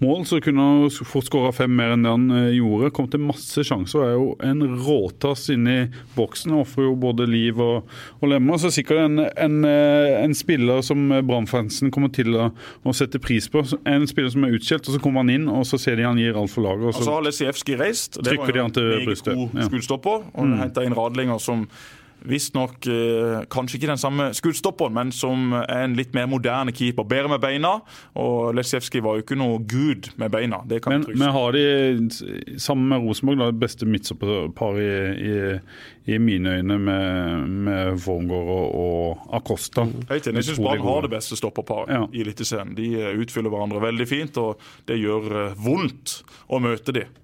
[0.01, 2.91] mål, så kunne han fort skåra fem mer enn det han eh, gjorde.
[2.95, 4.03] Kom til masse sjanser.
[4.05, 5.77] Er jo en råtass inni
[6.15, 6.55] boksen.
[6.61, 7.87] Ofrer jo både liv og,
[8.19, 8.59] og lemmer.
[8.61, 12.49] Så sikkert en, en, eh, en spiller som Brann-fansen kommer til å,
[12.83, 13.63] å sette pris på.
[13.85, 16.19] En spiller som er utskjelt, og så kommer han inn, og så ser de han
[16.21, 16.87] gir alt for laget.
[16.87, 18.17] og Og så altså, har Lesijevskij reist.
[18.17, 19.41] og Det var de jo han til brystet.
[19.41, 20.29] god skuddstopper.
[20.33, 20.59] Og mm.
[20.65, 21.67] henta inn Radlinger som
[22.27, 27.05] visstnok eh, kanskje ikke den samme skuddstopperen, men som er en litt mer moderne keeper.
[27.09, 27.71] Bedre med beina.
[28.21, 30.59] Og Lesjevskij var jo ikke noe gud med beina.
[30.69, 31.63] Det kan Men, jeg men har de,
[32.61, 38.67] sammen med Rosenborg, det beste midtstopperparet i, i, i mine øyne med, med Wormgård og,
[38.83, 39.87] og Acosta.
[40.11, 40.41] Helt enig.
[40.43, 42.03] Jeg syns Brann har det beste stopperparet Ja.
[42.13, 42.75] i Eliteserien.
[42.77, 47.17] De eh, utfyller hverandre veldig fint, og det gjør eh, vondt å møte dem.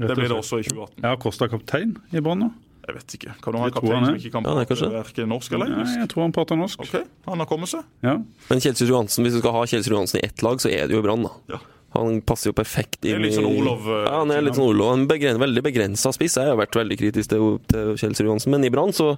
[0.00, 1.04] Det blir det også i 2018.
[1.04, 2.50] Er Acosta kaptein i Brann nå?
[2.90, 3.34] Jeg vet ikke.
[3.44, 5.84] Kan du ha en Det kaptein som ikke kan Ja, prate verken norsk eller Nei,
[6.00, 6.82] jeg tror han prater norsk.
[6.82, 6.96] OK,
[7.30, 7.84] han har kommet seg.
[8.02, 8.16] Ja.
[8.50, 10.98] Men Kjelsrud Johansen, hvis du skal ha Kjelsrud Johansen i ett lag, så er det
[10.98, 11.32] jo Brann, da.
[11.54, 11.60] Ja.
[11.94, 14.68] Han passer jo perfekt Det er litt sånn Olov, eh, Ja, han er litt sånn
[14.70, 14.92] Olof.
[14.94, 16.36] En begren, veldig begrensa spiss.
[16.38, 19.16] Jeg har vært veldig kritisk til, til Kjelsrud Johansen, men i Brann så,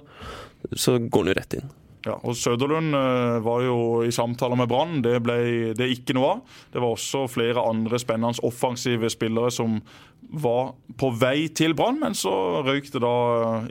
[0.73, 1.69] så går han jo rett inn.
[2.03, 4.97] Ja, og Søderlund eh, var jo i samtaler med Brann.
[5.05, 5.37] Det ble
[5.77, 6.57] det ikke noe av.
[6.73, 9.77] Det var også flere andre spennende offensive spillere som
[10.33, 12.33] var på vei til Brann, men så
[12.65, 13.15] røyk det da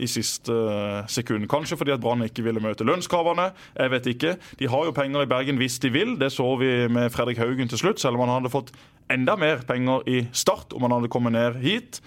[0.00, 1.44] i siste eh, sekund.
[1.50, 3.50] Kanskje fordi at Brann ikke ville møte lønnskravene.
[3.76, 4.34] Jeg vet ikke.
[4.60, 6.16] De har jo penger i Bergen hvis de vil.
[6.20, 8.72] Det så vi med Fredrik Haugen til slutt, selv om han hadde fått
[9.12, 12.00] enda mer penger i start om han hadde kommet ned hit.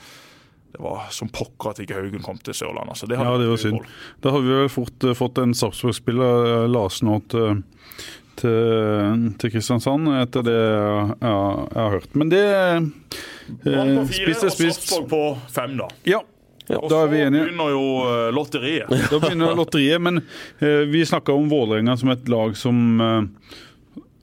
[0.76, 2.91] Det var som pokker at ikke Haugen kom til Sørlandet.
[2.97, 3.80] Altså, det ja, det var synd.
[4.26, 7.61] Da har vi vel fort uh, fått en Sarpsborg-spiller, eh, Larsen, nå til,
[8.41, 11.38] til, til Kristiansand, etter det jeg, ja,
[11.71, 12.17] jeg har hørt.
[12.19, 12.89] Men det eh,
[13.47, 14.84] Spist er og spist.
[14.89, 15.21] Sarpsborg på
[15.55, 15.88] fem, da.
[16.11, 16.19] Ja,
[16.76, 18.91] Og er vi så begynner jo eh, lotteriet.
[19.13, 20.26] Da begynner lotteriet, men
[20.59, 23.55] eh, vi snakka om Vålerenga som et lag som eh,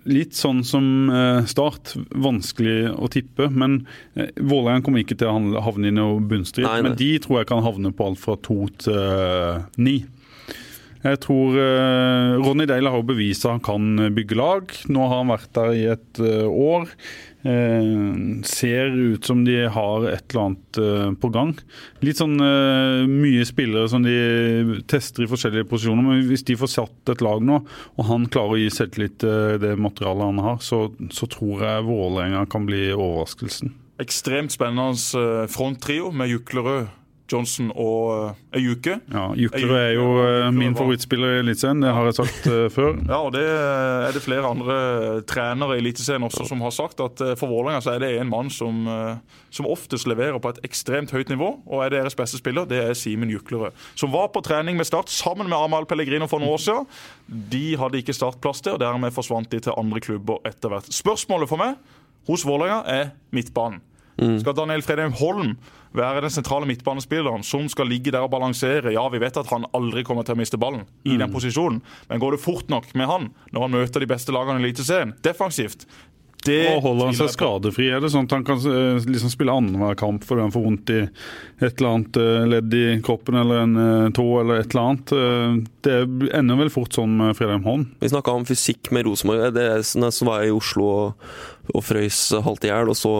[0.04, 3.46] Litt sånn som eh, Start, vanskelig å tippe.
[3.50, 3.86] Men
[4.16, 6.66] eh, Vålerenga kommer ikke til å havne- i noe bunnstrid.
[6.82, 10.00] Men de tror jeg kan havne på alt fra to til eh, ni.
[11.02, 14.72] Jeg tror eh, Ronny Deila har bevist at han kan bygge lag.
[14.86, 16.86] Nå har han vært der i et eh, år.
[17.42, 17.88] Eh,
[18.46, 21.56] ser ut som de har et eller annet eh, på gang.
[22.06, 26.06] Litt sånn eh, mye spillere som de tester i forskjellige posisjoner.
[26.06, 27.58] Men hvis de får satt et lag nå,
[27.98, 31.86] og han klarer å gi selvtillit til det materialet han har, så, så tror jeg
[31.90, 33.74] Vålerenga kan bli overraskelsen.
[34.02, 36.88] Ekstremt spennende eh, fronttrio med Juklerød,
[37.32, 38.72] Johnson og Ayuke.
[38.72, 38.98] Ejuke.
[39.12, 42.96] Ja, Juklerud er jo eh, min favorittspiller i Eliteserien, det har jeg sagt eh, før.
[43.12, 44.76] Ja, og det er det flere andre
[45.28, 48.30] trenere i Eliteserien også som har sagt at eh, for Vålerenga så er det en
[48.30, 52.40] mann som, eh, som oftest leverer på et ekstremt høyt nivå, og er deres beste
[52.40, 53.76] spiller, det er Simen Juklerød.
[53.98, 56.88] Som var på trening med Start sammen med Amahl Pellegrino for noen år siden.
[57.52, 60.90] De hadde ikke startplass til, og dermed forsvant de til andre klubber etter hvert.
[60.92, 61.76] Spørsmålet for meg
[62.28, 63.82] hos Vålerenga er midtbanen.
[64.38, 65.56] Skal Daniel Fredheim Holm
[65.96, 68.94] være den sentrale midtbanespilleren som skal ligge der og balansere?
[68.94, 72.22] Ja, vi vet at han aldri kommer til å miste ballen i den posisjonen, men
[72.22, 75.86] går det fort nok med han når han møter de beste lagene i Eliteserien defensivt?
[76.42, 77.88] Det og holder han seg skadefri?
[77.94, 80.90] Er det sånn at han kan eh, liksom spille annenhver kamp fordi han får vondt
[80.90, 84.88] i et eller annet eh, ledd i kroppen eller en eh, tå eller et eller
[84.90, 85.14] annet?
[85.86, 85.96] Det
[86.34, 87.94] ender vel fort sånn med Fredheim Hånd?
[88.02, 89.52] Vi snakka om fysikk med Rosenborg.
[89.54, 91.28] Det er sånn jeg i Oslo og,
[91.72, 93.12] og frøys halvt i hjel, og så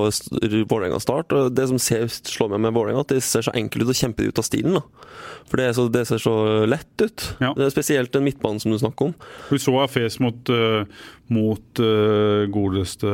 [0.69, 1.33] Vålerenga start.
[1.33, 3.99] Og det som ser, slår meg med Vålerenga, at de ser så enkelt ut og
[3.99, 4.79] kjemper det ut av stilen.
[4.79, 5.09] da.
[5.49, 6.35] For det, så, det, ser så
[6.69, 7.27] lett ut.
[7.43, 7.53] Ja.
[7.57, 9.17] Det er spesielt den midtbanen som du snakker om.
[9.51, 10.85] Vi så Afes mot, uh,
[11.33, 13.13] mot uh, godeste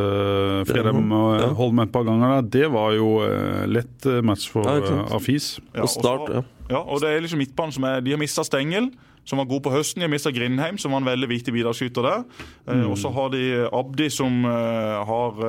[0.69, 1.51] Fredheim og ja.
[1.59, 2.39] Holm et par ganger.
[2.39, 2.53] Der.
[2.59, 5.57] Det var jo uh, lett match for ja, Afis.
[5.73, 6.45] Ja, og, start, ja.
[6.75, 8.91] ja, og det er liksom midtbanen som er De har mista Stengel
[9.29, 10.05] som var god på høsten.
[10.05, 12.25] Har mista Grindheim, som var en veldig viktig bidragsskyter der.
[12.67, 12.87] Eh, mm.
[12.89, 15.43] Og så har de Abdi, som uh, har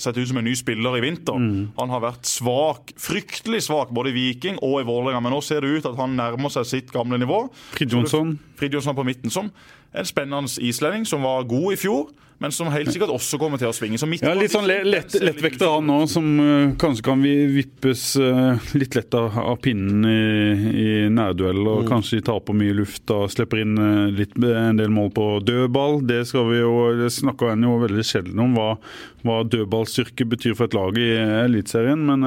[0.00, 1.36] sett ut som en ny spiller i vinter.
[1.36, 1.74] Mm.
[1.76, 5.20] Han har vært svak, fryktelig svak, både i Viking og i Vålerenga.
[5.24, 7.44] Men nå ser det ut at han nærmer seg sitt gamle nivå.
[7.76, 8.36] Fridtjonsson.
[8.60, 9.52] Fridtjonsson på midten, som
[9.92, 12.10] en spennende islending som var god i fjor
[12.42, 14.00] men som helt sikkert også kommer til å svinge.
[14.18, 19.14] ja, litt sånn lett, lettvekter han nå, som uh, kanskje kan vippes uh, litt lett
[19.14, 21.90] av, av pinnen i, i nærduell, og mm.
[21.92, 26.00] kanskje på mye luft og slipper inn uh, litt, en del mål på dødball.
[26.08, 28.74] Det skal vi jo, det snakker en jo veldig sjelden om, hva,
[29.22, 31.08] hva dødballstyrke betyr for et lag i
[31.44, 32.02] Eliteserien.
[32.08, 32.26] Men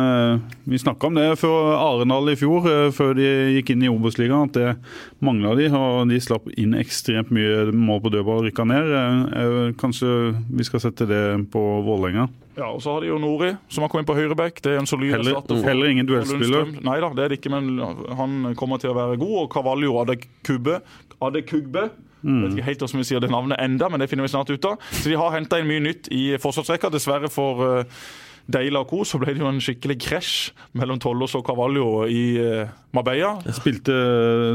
[0.64, 4.56] vi snakka om det før Arendal i fjor, før de gikk inn i Obos-ligaen, at
[4.56, 4.72] det
[5.26, 8.96] mangla de, og de slapp inn ekstremt mye mål på dødball rykka ned.
[9.82, 10.10] kanskje
[10.50, 11.22] vi skal sette det
[11.54, 12.28] på Vålerenga.
[12.56, 14.62] Ja, og så har de jo Nori, som har kommet på høyreback.
[14.64, 16.72] Det er en solid heller, heller ingen duellspiller?
[16.88, 17.76] Nei da, det er det ikke, men
[18.16, 19.38] han kommer til å være god.
[19.44, 20.80] Og Cavallo Adekubbe
[21.24, 21.90] Adekugbe
[22.26, 22.42] Mm.
[22.42, 24.66] Vet ikke helt hvordan vi sier det navnet enda, men det finner vi snart ut
[24.66, 24.80] av.
[24.98, 26.90] Så de har henta inn mye nytt i forsvarsrekka.
[26.90, 28.00] Dessverre for uh,
[28.46, 29.04] Deila og co.
[29.08, 30.34] så ble det jo en skikkelig krasj
[30.78, 33.36] mellom Tollås og Cavallo i uh, Marbella.
[33.56, 33.96] Spilte,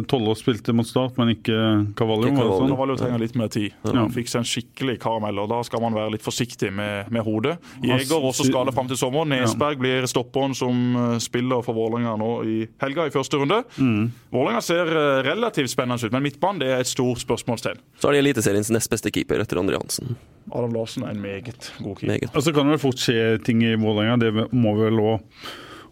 [0.09, 1.57] Tollås spilte mot start, men ikke
[1.99, 2.29] Cavallo.
[2.29, 2.69] Ikke Cavallo.
[2.73, 3.75] Cavallo trenger litt mer tid.
[3.85, 3.95] Ja.
[3.99, 7.25] Han fikk seg en skikkelig karamell, og da skal man være litt forsiktig med, med
[7.27, 7.57] hodet.
[7.85, 9.35] Jeger også skadet fram til sommeren.
[9.35, 9.83] Nesberg ja.
[9.83, 13.63] blir stopperen som eh, spiller for Vålerenga nå i helga i første runde.
[13.77, 14.11] Mm.
[14.33, 17.81] Vålerenga ser eh, relativt spennende ut, men midtbanen det er et stort spørsmålstegn.
[18.01, 20.17] Så har de Eliteseriens nest beste keeper etter Andre Hansen.
[20.51, 22.07] Adam Larsen er en meget god keeper.
[22.07, 22.31] Meget.
[22.35, 25.49] Og så kan det vel fort skje ting i Vålerenga, det må vel òg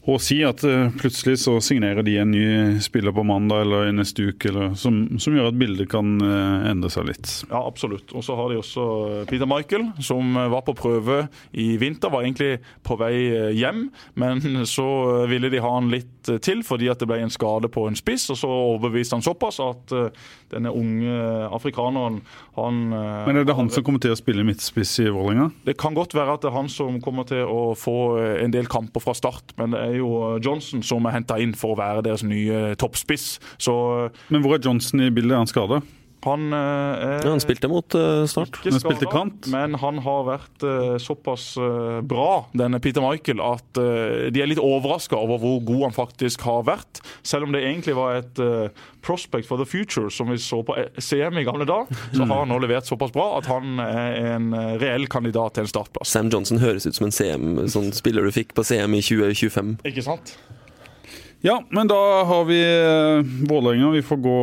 [0.08, 2.44] å si at uh, plutselig så signerer de en ny
[2.80, 6.64] spiller på mandag eller i neste uke, eller, som, som, gjør at bildet kan uh,
[6.70, 7.28] endre seg litt.
[7.50, 8.14] Ja, absolutt.
[8.16, 11.20] Og så har de også eh, Peter Michael, som var på prøve
[11.52, 12.12] i vinter.
[12.12, 12.50] Var egentlig
[12.86, 13.12] på vei
[13.56, 13.88] hjem,
[14.18, 14.40] men
[14.76, 14.88] så
[15.28, 18.28] ville de ha han litt til fordi at det ble en skade på en spiss.
[18.32, 19.94] Og så overbeviste han såpass at
[20.52, 21.14] denne unge
[21.52, 22.20] afrikaneren
[22.58, 25.50] han Men er det han som kommer til å spille midtspiss i Vålerenga?
[25.68, 28.68] Det kan godt være at det er han som kommer til å få en del
[28.70, 32.04] kamper fra start, men det er jo Johnson som er henta inn for å være
[32.06, 33.38] deres nye toppspiss.
[33.60, 33.74] Så,
[34.32, 35.34] Men hvor er Johnson i bildet?
[35.36, 35.82] Er han skada?
[36.20, 36.58] Han, eh,
[37.22, 38.58] ja, han spilte mot uh, Start.
[38.64, 39.46] Han spilte kant.
[39.52, 44.60] Men han har vært uh, såpass uh, bra, denne Peter Michael, at de er litt
[44.62, 47.00] overraska over hvor god han faktisk har vært.
[47.26, 48.40] Selv om det egentlig var et
[49.04, 52.50] prospect for the future, som vi så på CM i gamle dager, så har han
[52.50, 54.50] nå levert såpass bra at han er en
[54.82, 56.10] reell kandidat til en startplass.
[56.10, 59.76] Sam Johnson høres ut som en CM, sånn spiller du fikk på CM i 2025.
[59.88, 60.34] Ikke sant?
[61.46, 62.58] Ja, men da har vi
[63.46, 63.92] Vålerenga.
[63.94, 64.40] Vi får gå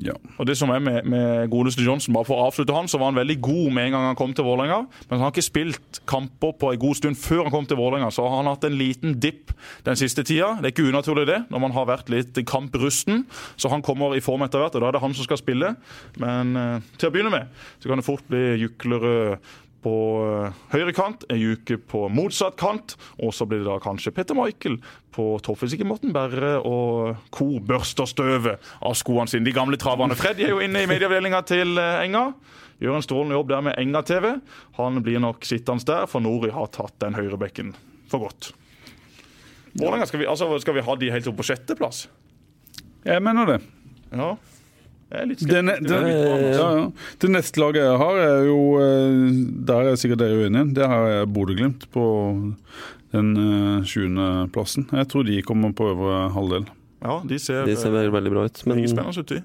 [0.00, 0.14] ja.
[0.40, 3.10] Og det som er med, med godeste Johnson, bare for å avslutte han, så var
[3.10, 4.80] han veldig god med en gang han kom til Vålerenga.
[5.08, 8.08] Men han har ikke spilt kamper på en god stund før han kom til Vålerenga.
[8.14, 9.52] Så har han hatt en liten dipp
[9.86, 10.54] den siste tida.
[10.58, 13.26] Det er ikke unaturlig det, når man har vært litt kamprusten.
[13.60, 15.74] Så han kommer i form etter hvert, og da er det han som skal spille.
[16.22, 19.50] Men uh, til å begynne med så kan det fort bli Juklerød
[19.84, 22.96] på eh, høyre kant, ei uke på motsatt kant.
[23.22, 24.78] Og så blir det da kanskje Petter Michael
[25.14, 27.48] på topp hvis ikke Morten Berre og co.
[27.64, 29.46] børster støvet av skoene sine.
[29.48, 30.18] De gamle traverne.
[30.18, 32.30] Freddy er jo inne i medieavdelinga til eh, Enga.
[32.80, 34.30] Gjør en strålende jobb der med Enga TV.
[34.78, 37.74] Han blir nok sittende der, for Nori har tatt den høyrebekken
[38.10, 38.54] for godt.
[39.76, 42.06] Hvordan skal vi, altså, skal vi ha de helt opp på sjetteplass?
[43.06, 43.60] Jeg mener det.
[44.10, 44.34] Ja,
[45.10, 46.84] det, det, det, ja, ja.
[47.22, 49.30] det, neste laget jeg har, er jo eh,
[49.66, 50.68] Der er sikkert dere uenige.
[50.76, 52.04] Det har jeg Bodø-Glimt på
[53.10, 53.32] den
[53.82, 54.50] 20.
[54.54, 54.86] plassen.
[54.94, 56.68] Jeg tror de kommer på øvre halvdel.
[57.00, 58.62] Ja, de ser, de ser veldig, veldig bra ut.
[58.68, 58.84] Men...
[58.86, 59.40] Spennende ut, de.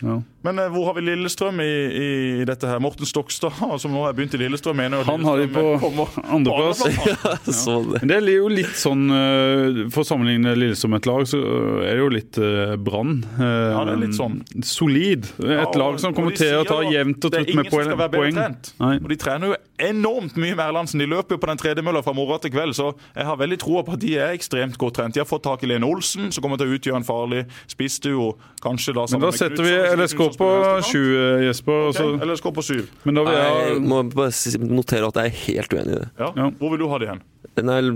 [0.00, 0.22] Ja.
[0.42, 2.80] Men eh, hvor har vi Lillestrøm i, i, dette her?
[2.80, 5.64] Morten Stokstad, som nå har begynt i Lillestrøm, mener jo Han har de på
[6.36, 6.84] andreplass.
[7.68, 11.40] ja, det er jo litt sånn eh, For å sammenligne Lillestrøm med et lag, så
[11.84, 13.18] er det jo litt uh, Brann.
[13.36, 14.40] Uh, ja, det er litt sånn.
[14.64, 15.28] Solid.
[15.44, 17.70] Et ja, lag som kommer til å ta jevnt og trutt med poeng.
[17.70, 18.72] Det er ingen som skal være bedre trent.
[18.80, 19.58] Og de trener jo
[19.88, 21.02] enormt mye med Erlandsen.
[21.02, 23.84] De løper jo på den tredemølla fra morgen til kveld, så jeg har veldig troa
[23.86, 25.16] på at de er ekstremt godt trent.
[25.16, 28.32] De har fått tak i Lene Olsen, som kommer til å utgjøre en farlig spissduo.
[28.64, 30.50] Kanskje da sammen Men da setter vi LSK på
[30.90, 31.02] sju,
[31.46, 31.90] Jesper.
[31.90, 32.94] Okay, LSK på syv.
[33.08, 36.08] Men da vil jeg, jeg må bare notere at jeg er helt uenig i det.
[36.20, 36.32] Ja.
[36.36, 36.48] Ja.
[36.60, 37.22] Hvor vil du ha de hen?
[37.58, 37.86] Den er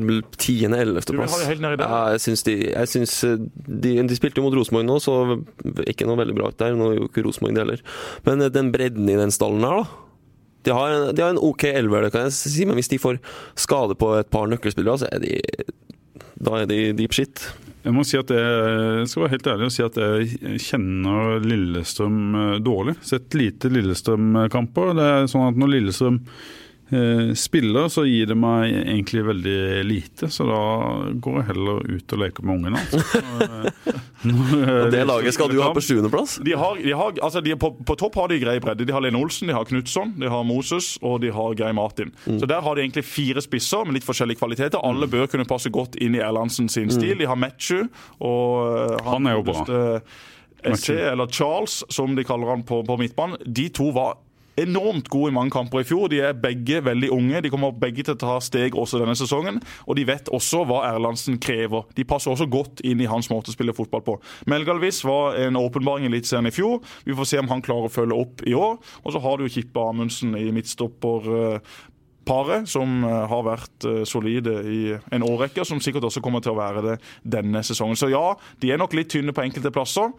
[0.40, 1.34] tiende, ellevte plass.
[1.46, 5.38] Ja, jeg syns, de, jeg syns eh, de, de, spilte jo mot Rosenborg nå, så
[5.86, 6.74] ikke noe veldig bra ut der.
[6.78, 7.84] Nå gjorde ikke Rosenborg det heller.
[8.26, 10.03] Men eh, den bredden i den stallen her, da.
[10.64, 13.20] De har, de har en OK elver, det kan jeg si, men hvis de får
[13.60, 15.38] skade på et par nøkkelspillere, så er de
[16.44, 17.46] Da er de deep shit.
[17.84, 22.20] Jeg må si at jeg skal være helt ærlig og si at jeg kjenner Lillestrøm
[22.40, 22.94] eh, dårlig.
[23.04, 24.94] Sett lite Lillestrøm-kamper.
[24.96, 26.22] Det er sånn at når Lillestrøm
[27.38, 30.28] spiller, så gir det meg egentlig veldig lite.
[30.32, 30.62] Så da
[31.12, 32.80] går jeg heller ut og leker med ungene.
[32.80, 33.22] Altså.
[34.24, 36.38] Eh, det laget skal du ha på sjuendeplass?
[36.44, 38.86] De har, de har, altså de på, på, topp har de grei bredde.
[38.86, 42.12] De har Lene Olsen, de har Knutson, de har Moses og de har Geir Martin.
[42.26, 42.38] Mm.
[42.40, 44.82] Så der har de egentlig fire spisser med litt forskjellige kvaliteter.
[44.84, 46.96] Alle bør kunne passe godt inn i Erlandsen sin mm.
[46.98, 47.18] stil.
[47.20, 47.84] De har Metchu
[48.24, 50.00] og han, han, er jo bra.
[50.64, 53.36] SC, eller Charles, som de kaller han på, på midtbanen.
[53.44, 54.16] De to var
[54.60, 56.08] enormt gode i mange kamper i fjor.
[56.12, 57.42] De er begge veldig unge.
[57.44, 59.60] De kommer begge til å ta steg også denne sesongen.
[59.88, 61.86] Og de vet også hva Erlandsen krever.
[61.96, 64.18] De passer også godt inn i hans måte å spille fotball på.
[64.50, 66.80] Melgalvis var en åpenbaring i Eliteserien i fjor.
[67.06, 68.78] Vi får se om han klarer å følge opp i år.
[69.02, 71.60] Og så har du Kippe Amundsen i midtstopper
[72.24, 74.80] paret, som eh, har vært eh, solide i
[75.14, 76.96] en årrekke, som sikkert også kommer til å være det
[77.36, 77.98] denne sesongen.
[77.98, 80.12] Så ja, de er nok litt tynne på enkelte plasser.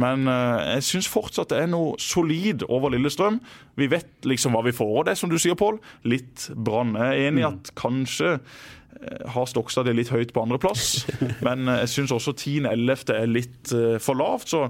[0.00, 3.38] Men uh, jeg syns fortsatt det er noe solid over Lillestrøm.
[3.78, 4.92] Vi vet liksom hva vi får.
[5.00, 5.78] Og det som du sier, Pål,
[6.10, 6.96] litt Brann.
[6.98, 11.04] Jeg er enig i at kanskje uh, har Stokstad det litt høyt på andreplass.
[11.46, 13.14] Men uh, jeg syns også 10.11.
[13.14, 14.50] er litt for lavt.
[14.54, 14.66] Så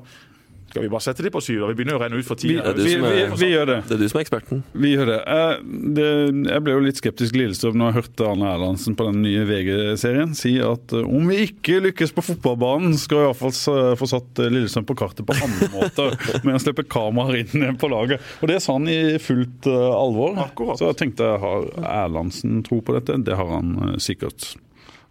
[0.75, 1.61] skal vi bare sette de på syv?
[1.71, 2.49] Vi begynner å renne ut for ti.
[2.51, 3.77] Vi, vi, vi, vi, gjør det.
[3.87, 4.63] Det er du som er eksperten.
[4.83, 5.19] Vi gjør det.
[5.23, 5.61] Jeg,
[5.95, 6.07] det,
[6.51, 10.33] jeg ble jo litt skeptisk Lillestrøm når jeg hørte Arne Erlandsen på den nye VG-serien
[10.35, 13.55] si at uh, om vi ikke lykkes på fotballbanen, skal vi iallfall
[14.01, 16.19] få satt uh, Lillestrøm på kartet på andre måter
[16.49, 18.27] med å slippe kameraer inn på laget.
[18.43, 20.35] Og det sa han i fullt uh, alvor.
[20.49, 20.83] Akkurat.
[20.83, 23.23] Så jeg tenkte har Erlandsen tro på dette?
[23.23, 24.57] Det har han sikkert.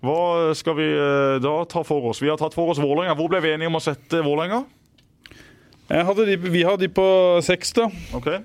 [0.04, 0.92] Hva skal vi
[1.40, 2.20] da ta for oss?
[2.20, 3.16] Vi har tatt for oss Vålerenga.
[3.16, 4.66] Hvor ble vi enige om å sette Vålerenga?
[5.90, 7.06] De, vi har de på
[7.44, 7.90] seks, da.
[8.16, 8.40] Okay.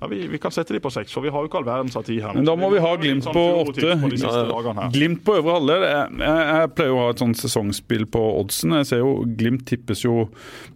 [0.00, 1.96] Ja, vi, vi, kan sette de på seks, for vi har jo ikke all verdens
[1.98, 2.36] av tid her.
[2.36, 3.96] Men da må vi ha Glimt sånn på åtte.
[4.94, 5.86] Glimt på øvre halvdel.
[5.88, 8.76] Jeg, jeg, pleier å ha et sånt sesongspill på oddsen.
[8.78, 10.28] Jeg ser jo Glimt tippes jo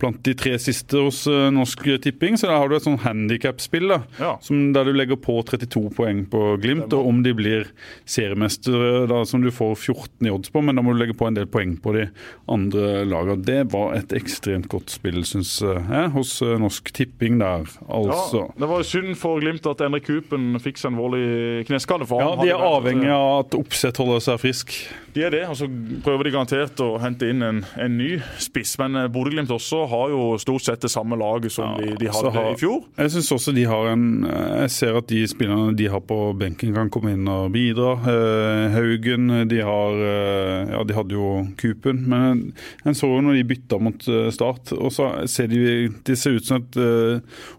[0.03, 3.95] blant de tre siste hos uh, Norsk Tipping, så da har du et sånn handikapspill
[3.95, 4.33] ja.
[4.43, 6.91] der du legger på 32 poeng på Glimt.
[6.91, 7.71] Og om de blir
[8.03, 11.31] seriemestere, da, som du får 14 i odds på, men da må du legge på
[11.31, 12.09] en del poeng på de
[12.51, 13.47] andre lagene.
[13.47, 18.47] Det var et ekstremt godt spill, syns jeg, hos uh, Norsk Tipping der, altså.
[18.49, 22.07] Ja, det var synd synd for Glimt at Endre Kupen fikk seg en alvorlig kneskade.
[22.09, 24.75] For ja, De er avhengig av at Oppsett holder seg frisk.
[25.13, 25.67] De er det, og så
[26.05, 28.75] prøver de garantert å hente inn en, en ny spiss.
[28.81, 32.11] Men eh, Bodø-Glimt også har jo stort sett det samme laget som ja, de, de
[32.13, 32.87] hadde har, i fjor.
[32.97, 36.73] Jeg syns også de har en Jeg ser at de spillerne de har på benken,
[36.77, 37.95] kan komme inn og bidra.
[38.09, 41.29] Eh, Haugen, de har eh, Ja, de hadde jo
[41.61, 42.45] Kupen, men
[42.87, 46.47] en så jo når de bytta mot Start, og så ser de de ser ut
[46.47, 46.77] som et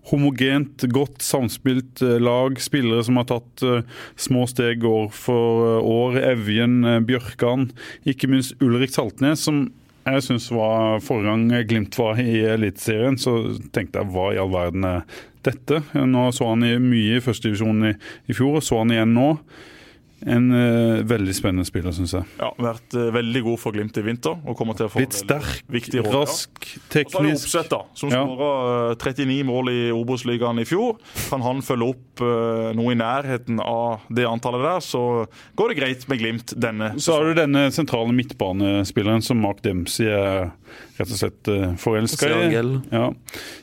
[0.09, 2.57] homogent, godt samspilt uh, lag.
[2.63, 3.83] Spillere som har tatt uh,
[4.15, 6.19] små steg år for år.
[6.33, 7.69] Evjen, Bjørkan,
[8.07, 9.67] ikke minst Ulrik Saltnes, som
[10.03, 13.37] jeg syns var forrige gang Glimt var i Eliteserien, så
[13.75, 15.05] tenkte jeg hva i all verden er
[15.43, 15.79] dette?
[15.95, 17.93] Nå så han mye i førstedivisjon i,
[18.27, 19.29] i fjor, og så han igjen nå.
[20.25, 22.27] En uh, veldig spennende spiller, syns jeg.
[22.39, 24.37] Ja, Vært uh, veldig god for Glimt i vinter.
[24.43, 25.63] og kommer til å få Litt sterk,
[26.13, 27.17] rask, teknisk.
[27.17, 28.23] Og så er det Oppsett, da, som ja.
[28.23, 30.99] skåra uh, 39 mål i Obos-ligaen i fjor.
[31.29, 35.03] Kan han følge opp uh, noe i nærheten av det antallet der, så
[35.59, 40.07] går det greit med Glimt denne Så har du denne sentrale midtbanespilleren som Mark Dempsey
[40.13, 40.53] er
[40.97, 42.61] rett og slett uh, forelska i.
[42.93, 43.07] Ja.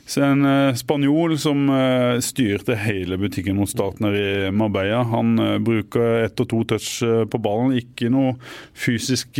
[0.07, 5.03] Så en uh, spanjol som uh, styrte hele butikken mot starten i Marbella.
[5.11, 7.73] Han uh, bruker ett og to touch på ballen.
[7.79, 8.35] Ikke noe
[8.77, 9.39] fysisk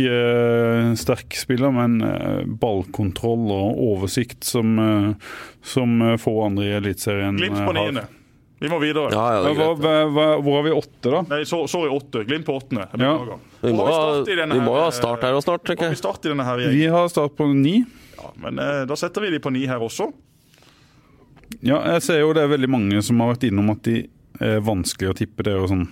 [0.98, 2.00] sterk spiller, men
[2.62, 4.74] ballkontroll og oversikt som,
[5.62, 7.44] som få andre i Eliteserien har.
[7.44, 8.08] Glimt på niende.
[8.62, 9.10] Vi må videre.
[9.10, 9.72] Ja, ja, hva,
[10.06, 11.20] hva, hvor har vi åtte, da?
[11.32, 12.20] Nei, så, Sorry, åtte.
[12.28, 12.84] Glimt på åttende.
[12.94, 13.16] Ja.
[13.58, 15.96] Vi må, ha, start her og snart, tenker jeg.
[15.96, 17.80] Vi, start i denne her, vi har start på ni.
[18.20, 20.12] Ja, men eh, Da setter vi de på ni her også.
[21.58, 24.04] Ja, jeg ser jo det er veldig mange som har vært innom at de
[24.40, 25.42] er vanskelig å tippe.
[25.44, 25.88] Det er jo sånn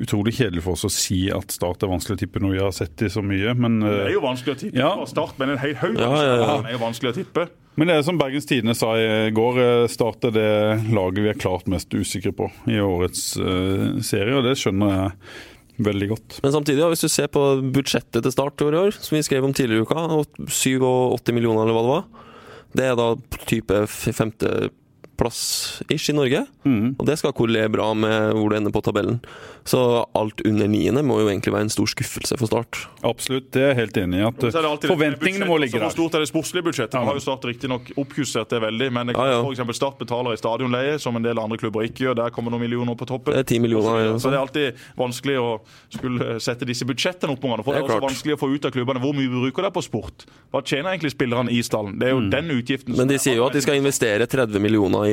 [0.00, 2.72] utrolig kjedelig for oss å si at Start er vanskelig å tippe når vi har
[2.76, 4.92] sett de så mye, men Det er jo vanskelig å tippe Ja.
[5.06, 6.62] start, men en hel haug Ja, ja, ja.
[6.68, 7.48] er jo vanskelig å tippe.
[7.76, 11.28] Men det er som Bergens Tidende sa i går, eh, Start er det laget vi
[11.30, 16.40] er klart mest usikre på i årets eh, serie, og det skjønner jeg veldig godt.
[16.42, 17.40] Men samtidig, ja, hvis du ser på
[17.72, 21.62] budsjettet til Start i år, som vi skrev om tidligere i uka, og 87 millioner
[21.64, 22.04] eller hva det var,
[22.76, 23.14] det er da
[23.48, 24.70] type femteplass
[25.28, 26.46] ish i Norge.
[26.64, 26.96] Mm.
[26.98, 29.20] Og det skal korrelere bra med hvor du ender på tabellen.
[29.68, 29.78] Så
[30.16, 32.78] alt under niende må jo egentlig være en stor skuffelse for Start.
[33.06, 34.24] Absolutt, det er jeg helt enig i.
[34.26, 35.90] At forventningene må ligge der.
[35.90, 36.96] så Hvor stort er det sportslige budsjettet?
[36.96, 39.42] Nå har jo Start riktignok oppjustert det veldig, men Ja, ja.
[39.44, 42.16] for eksempel Start betaler i stadionleie, som en del andre klubber ikke gjør.
[42.24, 43.34] Der kommer noen millioner på toppen.
[43.36, 44.00] Det er 10 millioner.
[44.04, 45.50] ja, Så det er alltid vanskelig å
[45.92, 47.40] skulle sette disse budsjettene opp.
[47.40, 49.62] For det er Det er også vanskelig å få ut av klubbene hvor mye bruker
[49.68, 50.26] de på sport.
[50.52, 51.98] Hva tjener egentlig spillerne i stallen?
[52.00, 52.96] Det er jo den utgiften Mm.
[52.96, 55.09] Men de sier jo at de skal investere 30 millioner i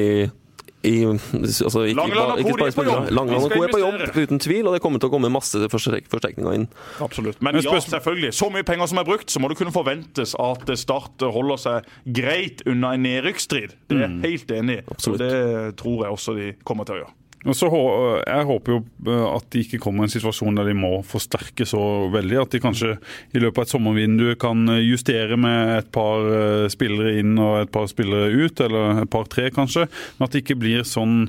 [0.88, 3.10] i, altså ikke, Langeland og ikke er bare på jobb.
[3.18, 5.60] Langeland og Co er på jobb, uten tvil, og det kommer til å komme masse
[5.74, 6.68] forsterk- forsterkninger inn.
[7.04, 7.42] Absolutt.
[7.44, 8.32] Men Men ja, selvfølgelig.
[8.38, 11.90] Så mye penger som er brukt, så må det kunne forventes at Start holder seg
[12.06, 13.74] greit unna en nedrykksstrid.
[13.90, 14.84] Det er jeg helt enig i.
[14.88, 15.34] Og det
[15.82, 17.14] tror jeg også de kommer til å gjøre.
[17.46, 20.98] Så Jeg håper jo eh, at de ikke kommer i en situasjon der de må
[21.06, 22.40] forsterke så veldig.
[22.42, 22.96] At de kanskje
[23.32, 27.74] i løpet av et sommervindu kan justere med et par eh, spillere inn og et
[27.74, 29.86] par spillere ut, eller et par-tre kanskje.
[30.18, 31.28] Men at det ikke blir sånn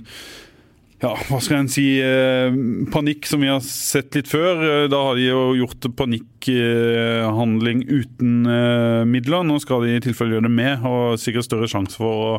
[0.99, 2.51] ja, hva skal en si, eh,
[2.91, 4.59] panikk som vi har sett litt før.
[4.67, 9.45] Eh, Da har de jo gjort panikkhandling uten eh, midler.
[9.47, 12.33] Nå skal de i tilfelle gjøre det med, og sikkert større sjanse for å,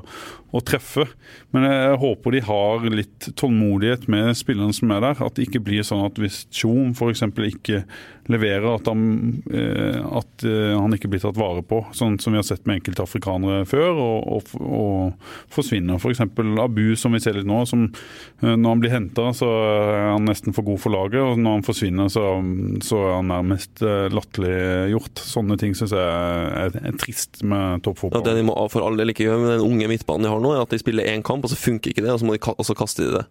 [0.51, 1.07] å treffe.
[1.55, 5.23] Men jeg håper de har litt tålmodighet med spillerne som er der.
[5.23, 7.23] At det ikke blir sånn at hvis Tjom f.eks.
[7.53, 7.85] ikke
[8.29, 9.03] leverer, at han,
[9.51, 11.81] eh, at eh, han ikke blir tatt vare på.
[11.97, 15.97] Sånn som vi har sett med enkelte afrikanere før, og, og, og forsvinner.
[15.97, 16.21] F.eks.
[16.61, 17.63] Abu, som vi ser litt nå.
[17.69, 21.19] som eh, Når han blir henta, så er han nesten for god for laget.
[21.23, 22.25] Og når han forsvinner, så,
[22.85, 25.23] så er han nærmest latterliggjort.
[25.25, 28.23] Sånne ting syns jeg er, er trist med Ja, toppfotball.
[28.25, 30.53] det de må for all del ikke gjøre med den unge midtbanen de har nå,
[30.55, 32.65] er at de spiller én kamp, og så funker ikke det, og så de og
[32.67, 33.25] så kaster de det.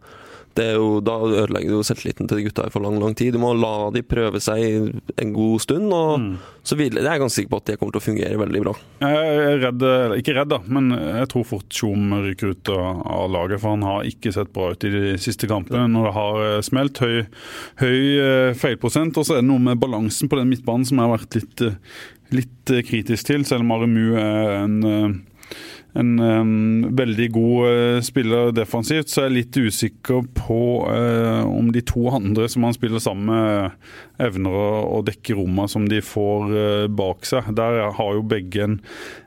[0.58, 3.36] Det er jo, da ødelegger du selvtilliten til de gutta her for lang lang tid.
[3.36, 6.26] Du må la de prøve seg en god stund, og
[6.66, 7.04] så videre.
[7.04, 8.74] jeg er ganske sikker på at det kommer til å fungere veldig bra.
[9.04, 9.86] Jeg er redd,
[10.18, 13.62] ikke redd da, men jeg tror fort Tjom ryker ut av, av laget.
[13.62, 16.58] For han har ikke sett bra ut i de siste kampene når det har eh,
[16.66, 17.02] smelt.
[17.04, 17.18] Høy,
[17.82, 19.18] høy eh, feilprosent.
[19.18, 21.64] Og så er det noe med balansen på den midtbanen som jeg har vært litt,
[21.64, 22.04] eh,
[22.34, 23.46] litt kritisk til.
[23.48, 24.78] Selv om Aremu er en
[25.96, 31.70] en um, veldig god eh, spiller defensivt, så er jeg litt usikker på uh, om
[31.72, 33.88] de to andre som han spiller sammen med,
[34.20, 34.68] evner å,
[34.98, 37.50] å dekke rommene som de får uh, bak seg.
[37.56, 38.78] Der har jo begge en,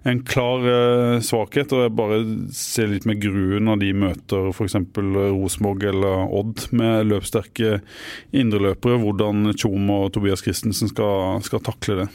[0.07, 1.73] en klar uh, svakhet.
[1.73, 2.21] og Jeg bare
[2.55, 4.77] ser litt med grue når de møter f.eks.
[5.01, 7.79] Rosenborg eller Odd med løpssterke
[8.37, 12.11] indreløpere, hvordan Tjom og Tobias Christensen skal, skal takle det.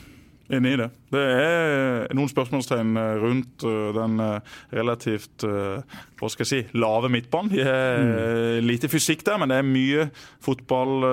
[0.47, 0.89] Enig i det.
[1.11, 7.51] Det er noen spørsmålstegn rundt uh, den uh, relativt hva skal jeg si, lave midtbanen.
[7.53, 10.07] Det er lite fysikk der, men det er mye
[10.45, 11.05] fotball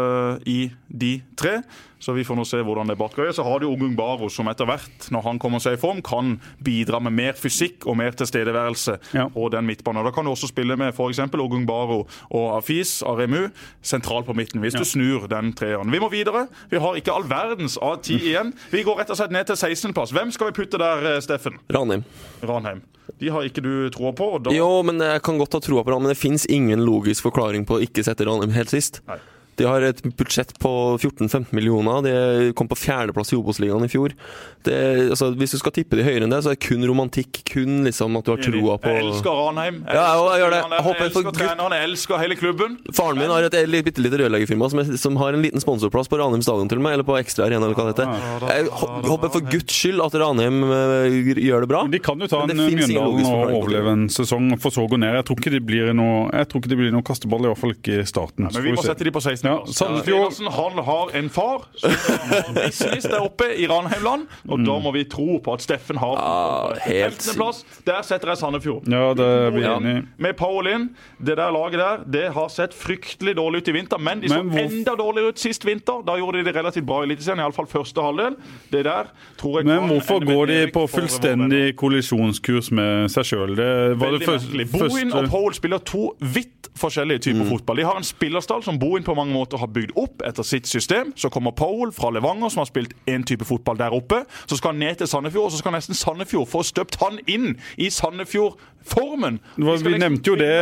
[0.48, 1.58] i de tre.
[2.04, 3.30] Så vi får nå se hvordan det bakker.
[3.32, 6.34] Så har du Ogung Baro, som etter hvert, når han kommer seg i form, kan
[6.64, 9.30] bidra med mer fysikk og mer tilstedeværelse Ja.
[9.32, 10.02] på den midtbanen.
[10.04, 11.20] Og Da kan du også spille med f.eks.
[11.40, 13.48] Ogung Baro og Afis Aremu
[13.82, 15.92] sentralt på midten, hvis du snur den treeren.
[15.92, 16.48] Vi må videre.
[16.70, 18.52] Vi har ikke all verdens av ti igjen.
[18.72, 20.12] Vi går rett og slett ned til 16.-plass.
[20.12, 21.56] Hvem skal vi putte der, eh, Steffen?
[21.72, 22.04] Ranheim.
[22.44, 22.82] Ranheim.
[23.20, 24.28] De har ikke du troa på.
[24.44, 27.24] Da Jo, men jeg kan godt ha troa på Ranheim, men det fins ingen logisk
[27.30, 29.00] forklaring på å ikke sette Ranheim helt sist.
[29.08, 29.20] Nei.
[29.60, 32.02] De har et budsjett på 14-15 millioner.
[32.06, 34.16] De kom på fjerdeplass i Obos-ligaen i fjor.
[34.64, 34.76] Det,
[35.12, 37.42] altså, hvis du skal tippe de høyere enn det, så er det kun romantikk.
[37.52, 39.82] Kun liksom at du har troa på Jeg elsker Ranheim.
[39.84, 40.62] Jeg Ja, jeg elsker gjør det.
[40.64, 42.78] Jeg håper jeg elsker treneren, jeg elsker hele klubben.
[42.96, 46.44] Faren min har et bitte lite rørleggerfirma som, som har en liten sponsorplass på Ranheim
[46.46, 48.50] stadion til meg, eller på Ekstra Arena, eller hva det heter.
[48.54, 48.70] Jeg
[49.10, 51.84] håper for guds skyld at Ranheim øh, gjør det bra.
[51.92, 54.86] De kan jo ta en det finnes ingen Mjøndalen og overleve en sesong, for så
[54.86, 55.18] å gå ned.
[55.20, 57.62] Jeg tror ikke det blir noe, jeg tror ikke det blir noe kasteball, i hvert
[57.62, 58.48] fall ikke i starten.
[58.48, 59.43] Ja, Men vi må sette de på 16.
[59.44, 59.76] Ja, plass.
[59.78, 64.94] Sandefjord- han har en far som har business der oppe i Ranheimland, og da må
[64.94, 67.36] vi tro på at Steffen har Ah, helt 15.
[67.36, 67.64] plass.
[67.86, 68.88] Der setter jeg Sandefjord.
[68.88, 70.02] Ja, det er vi enig i.
[70.18, 70.90] Med Paul inn.
[71.20, 74.42] Det der laget der det har sett fryktelig dårlig ut i vinter, men de så
[74.44, 76.02] Men hvor- enda dårligere ut sist vinter.
[76.06, 78.36] Da gjorde de det relativt bra i Eliteserien, iallfall første halvdel.
[78.72, 83.56] Det der tror jeg Men hvorfor går de på fullstendig kollisjonskurs med seg sjøl?
[83.56, 84.68] Det var Veldig merkelig.
[84.70, 87.22] første, Bohin og Paul Powell spiller to vidt forskjellige Mm.
[87.22, 87.76] typer fotball.
[87.78, 91.14] De har en spillerstall som Bohin på mange måter har bygd opp etter sitt system.
[91.20, 94.24] Så kommer Paul fra Levanger, som har spilt én type fotball der oppe.
[94.46, 97.58] Så skal han ned til Sandefjord, og så skal nesten Sandefjord få støpt han inn
[97.82, 99.40] i Sandefjord-formen.
[99.58, 100.54] Vi, vi, nevnte jo det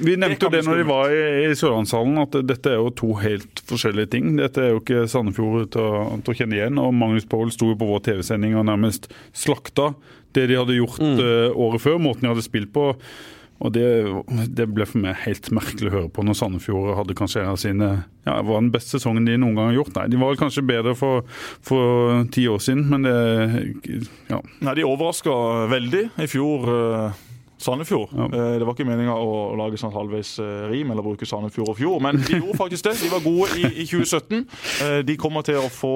[0.00, 3.14] Vi nevnte jo det når de var i, i Sørlandshallen, at dette er jo to
[3.22, 4.34] helt forskjellige ting.
[4.40, 6.82] Dette er jo ikke Sandefjord til å, til å kjenne igjen.
[6.82, 9.92] Og Magnus Paul sto jo på vår TV-sending og nærmest slakta
[10.36, 11.16] det de hadde gjort mm.
[11.16, 12.90] uh, året før, måten de hadde spilt på.
[13.64, 13.86] Og det,
[14.52, 17.60] det, ble for meg helt merkelig å høre på når Sandefjord hadde kanskje en av
[17.60, 17.90] sine
[18.26, 19.94] ja, var den beste sesongen de noen gang har gjort.
[19.96, 21.24] Nei, de var kanskje bedre for,
[21.64, 23.16] for ti år siden, men det
[24.28, 24.42] ja.
[24.60, 25.36] Nei, de overraska
[25.72, 26.68] veldig i fjor.
[26.68, 27.25] Uh
[27.58, 28.10] Sandefjord.
[28.12, 28.24] Ja.
[28.24, 31.78] Eh, det var ikke meninga å lage sånn halvveis eh, rim eller bruke Sandefjord og
[31.78, 32.94] fjord, men de gjorde faktisk det.
[33.00, 34.42] De var gode i, i 2017.
[34.84, 35.92] Eh, de kommer til å få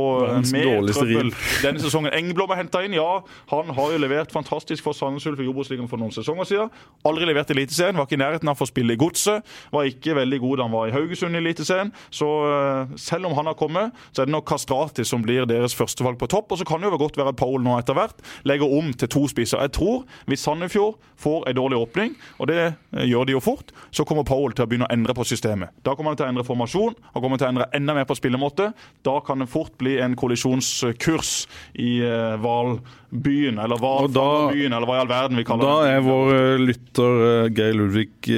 [0.54, 2.14] mer trøbbel denne sesongen.
[2.16, 2.96] Engblom er henta inn.
[2.96, 3.20] Ja,
[3.52, 6.72] han har jo levert fantastisk for Sandnes Ulf i Jordbruksligaen for noen sesonger siden.
[7.08, 8.00] Aldri levert i Eliteserien.
[8.00, 9.44] Var ikke i nærheten av å spille i Godset.
[9.74, 11.92] Var ikke veldig god da han var i Haugesund i Eliteserien.
[12.08, 12.30] Så
[13.00, 16.30] selv om han har kommet, så er det nok Kastrati som blir deres førstevalg på
[16.32, 16.52] topp.
[16.54, 19.10] Og så kan det jo godt være at Paul nå etter hvert legger om til
[19.12, 19.60] to spisser.
[19.66, 23.74] Jeg tror hvis Sandefjord får en dårlig åpning, og det eh, gjør de jo fort,
[23.94, 25.74] så kommer Powell til å begynne å endre på systemet.
[25.86, 28.16] Da kommer han til å endre formasjon, han kommer til å endre enda mer på
[28.18, 28.70] spillemåte.
[29.06, 31.34] Da kan det fort bli en kollisjonskurs
[31.80, 31.92] i
[32.40, 35.70] hvalbyen, Valbyen, eller Valbyen, eller hva i all verden vi kaller det.
[35.70, 38.30] Da er vår uh, lytter Geir Ludvig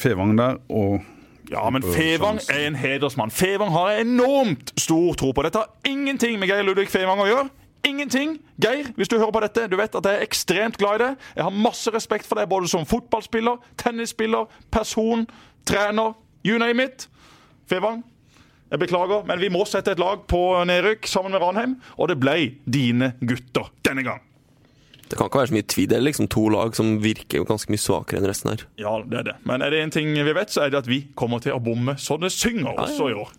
[0.00, 0.58] Fevang der.
[0.66, 1.04] og
[1.50, 3.30] ja, men Fevang er en hedersmann.
[3.30, 5.62] Fevang har enormt stor tro på dette.
[5.62, 7.46] Har ingenting med Geir Ludvig Fevang å gjøre
[7.86, 8.36] ingenting.
[8.62, 11.12] Geir, hvis du hører på dette, du vet at jeg er ekstremt glad i det.
[11.36, 15.26] Jeg har masse respekt for deg både som fotballspiller, tennisspiller, person,
[15.66, 16.14] trener,
[16.46, 17.08] you name it.
[17.70, 18.02] Fevang,
[18.70, 22.18] jeg beklager, men vi må sette et lag på nedrykk sammen med Ranheim, og det
[22.18, 24.25] ble dine gutter denne gang.
[25.06, 25.86] Det kan ikke være så mye tvil.
[25.92, 28.64] Det er liksom to lag som virker jo ganske mye svakere enn resten her.
[28.80, 29.36] Ja, det er det.
[29.46, 31.60] Men er det en ting vi vet, så er det at vi kommer til å
[31.62, 33.30] bomme så det synger også i år.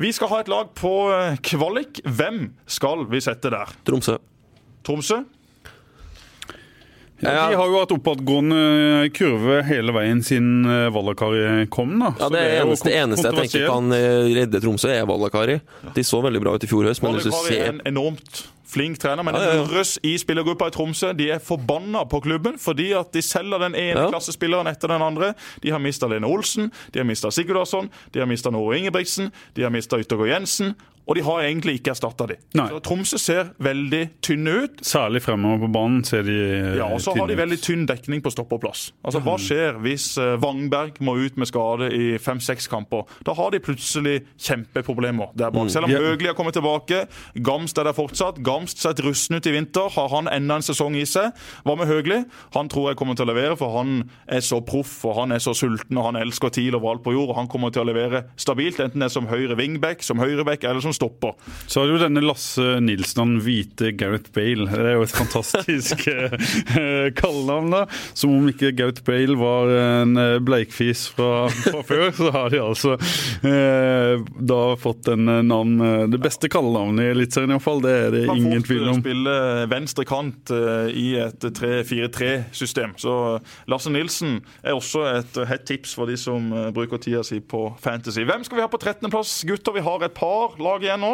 [0.00, 2.02] Vi skal ha et lag på eh, kvalik.
[2.02, 3.70] Hvem skal vi sette der?
[3.86, 4.18] Tromsø.
[4.84, 5.22] Tromsø?
[7.22, 11.94] Ja, de har jo hatt oppadgående kurve hele veien siden eh, Vallakari kom.
[12.02, 12.10] da.
[12.18, 15.60] Ja, Det, det eneste, eneste jeg tenker kan eh, redde Tromsø, er Vallakari.
[15.94, 17.04] De så veldig bra ut i fjor høst.
[17.06, 17.62] men Vallakari ser...
[17.62, 18.42] er en enormt
[18.74, 21.12] flink trener, men det høres i spillergruppa i Tromsø.
[21.16, 25.32] De er forbanna på klubben fordi at de selger den ene klassespilleren etter den andre.
[25.62, 29.66] De har mista Lene Olsen, de har mista Sigurdarsson, de har mista Nore Ingebrigtsen, de
[29.66, 30.74] har mista Yttergård Jensen.
[31.04, 32.38] Og de har egentlig ikke erstatta de.
[32.56, 32.66] Nei.
[32.72, 34.84] Så Tromsø ser veldig tynne ut.
[34.86, 38.22] Særlig fremover på banen ser de tynne Ja, og så har de veldig tynn dekning
[38.24, 38.86] på stopperplass.
[39.04, 40.06] Altså, Hva skjer hvis
[40.42, 43.04] Wangberg må ut med skade i fem-seks kamper?
[43.26, 45.68] Da har de plutselig kjempeproblemer der bak.
[45.68, 45.72] Mm.
[45.74, 45.94] Selv om.
[45.94, 47.04] Høgli har kommet tilbake,
[47.44, 48.40] Gamst er der fortsatt.
[48.44, 49.90] Gamst sett rusten ut i vinter.
[49.94, 51.34] Har han enda en sesong i seg?
[51.66, 52.22] Hva med Høgli?
[52.56, 55.42] Han tror jeg kommer til å levere, for han er så proff og han er
[55.42, 57.34] så sulten og han elsker TIL overalt på jord.
[57.34, 60.64] og Han kommer til å levere stabilt, enten det er som høyre wingback, som høyreback
[60.64, 61.34] eller som stopper.
[61.66, 64.66] Så har du denne Lasse Nilsen, han hvite Gareth Bale.
[64.70, 67.84] Det er jo et fantastisk eh, kallenavn, da.
[68.14, 72.60] Som om ikke Gareth Bale var en eh, bleikfis fra, fra før, så har de
[72.62, 75.74] altså eh, da fått en eh, navn
[76.10, 79.00] Det beste kallenavnet i Eliteserien iallfall, det er det ingen tvil om.
[79.02, 79.36] spille
[79.70, 80.52] venstre kant
[80.94, 82.94] i et 3-4-3-system.
[83.00, 83.14] Så
[83.70, 88.24] Lasse Nilsen er også et hett tips for de som bruker tida si på Fantasy.
[88.28, 89.76] Hvem skal vi ha på 13.-plass, gutter?
[89.76, 91.12] Vi har et par lag igjen nå.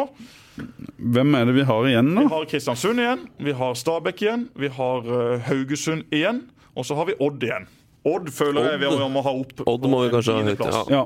[1.01, 2.25] Hvem er det vi har igjen nå?
[2.27, 6.43] Vi har Kristiansund igjen, vi har Stabæk igjen, vi har uh, Haugesund igjen,
[6.75, 7.69] og så har vi Odd igjen.
[8.01, 9.59] Odd føler jeg vi må ha opp.
[9.69, 10.81] Odd må vi kanskje ha høyt, ja.
[10.89, 11.01] ja.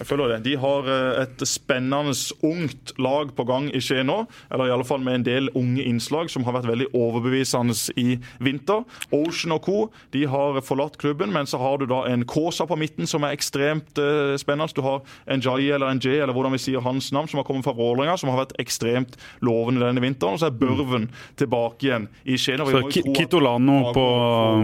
[0.00, 0.38] Jeg føler det.
[0.46, 2.14] De har eh, et spennende
[2.46, 4.22] ungt lag på gang i Skien nå.
[4.48, 8.16] Eller i alle fall med en del unge innslag som har vært veldig overbevisende i
[8.40, 8.86] vinter.
[9.12, 9.78] Ocean og co.
[10.16, 13.36] de har forlatt klubben, men så har du da en Kåsa på midten som er
[13.36, 14.72] ekstremt uh, spennende.
[14.72, 17.48] Du har en Jai eller en J, eller hvordan vi sier hans navn, som har
[17.48, 20.38] kommet fra Vålerenga, som har vært ekstremt lovende denne vinteren.
[20.38, 21.10] Og så er Børven
[21.40, 22.64] tilbake igjen i Skien.
[22.64, 24.06] Så Kitolano på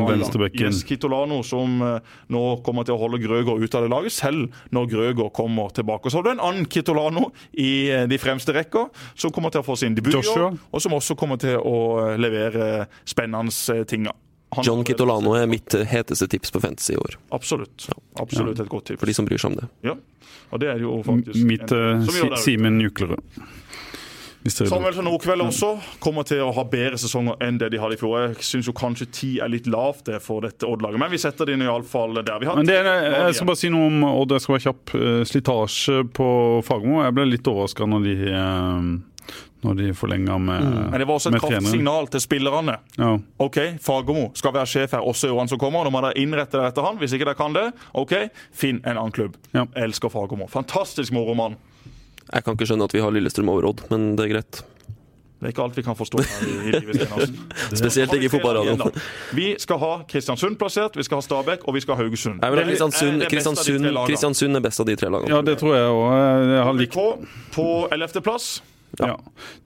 [0.08, 0.70] venstrebekken.
[0.70, 4.52] Yes, Kitolano som uh, nå kommer til å holde Grøger ut av det laget, selv
[4.74, 6.10] når Grøger kommer tilbake.
[6.10, 9.66] Så har du en annen Kitolano i eh, de fremste rekker, som kommer til å
[9.66, 14.08] få sin debut og som også kommer til å eh, levere spennende eh, ting.
[14.56, 17.18] Han John Kitolano er mitt heteste tips på Fantasy i år.
[17.34, 17.88] Absolutt.
[18.22, 19.00] Absolutt et godt tips.
[19.02, 19.68] For de som bryr seg om det.
[19.88, 19.96] Ja,
[20.54, 23.40] og det er jo faktisk Mitt uh, Simen Juklerød.
[24.50, 25.72] Samuelsen Nordkveld også
[26.02, 28.16] kommer til å ha bedre sesonger enn det de hadde i fjor.
[28.28, 32.20] Jeg syns kanskje ti er litt lavt for dette Odd-laget, men vi setter dem iallfall
[32.22, 32.56] der vi har.
[32.58, 34.94] Men det er, jeg skal bare si noe om Odd, jeg skal være kjapp.
[35.00, 36.30] Eh, slitasje på
[36.66, 37.02] Fagermo.
[37.06, 38.88] Jeg ble litt overraska når de eh,
[39.66, 40.90] når de forlenga med, Mm.
[40.90, 42.76] Men det var også et kraftsignal til spillerne.
[42.98, 43.18] Ja.
[43.42, 45.82] OK, Fagermo skal være sjef her også i årene som kommer.
[45.84, 46.98] Nå må dere innrette dere etter han.
[47.00, 48.12] Hvis ikke dere kan det, OK,
[48.54, 49.34] finn en annen klubb.
[49.52, 49.64] Ja.
[49.74, 50.46] Jeg elsker Fagermo.
[50.46, 51.56] Fantastisk moro mann.
[52.32, 54.64] Jeg kan ikke skjønne at vi har Lillestrøm over Odd, men det er greit.
[55.36, 57.02] Det er ikke alt vi kan forstå her i, i livet,
[57.66, 59.02] Sten Spesielt ikke i fotballradioen.
[59.36, 62.40] Vi skal ha Kristiansund plassert, vi skal ha Stabæk og vi skal ha Haugesund.
[62.40, 63.90] Nei, vil er Kristiansund, Kristiansund.
[64.08, 65.34] Kristiansund er best av de tre lagene.
[65.34, 66.06] ja, det tror jeg òg.
[66.54, 68.24] Jeg har likt KBK på 11.
[68.24, 68.48] plass.
[68.96, 69.12] ja.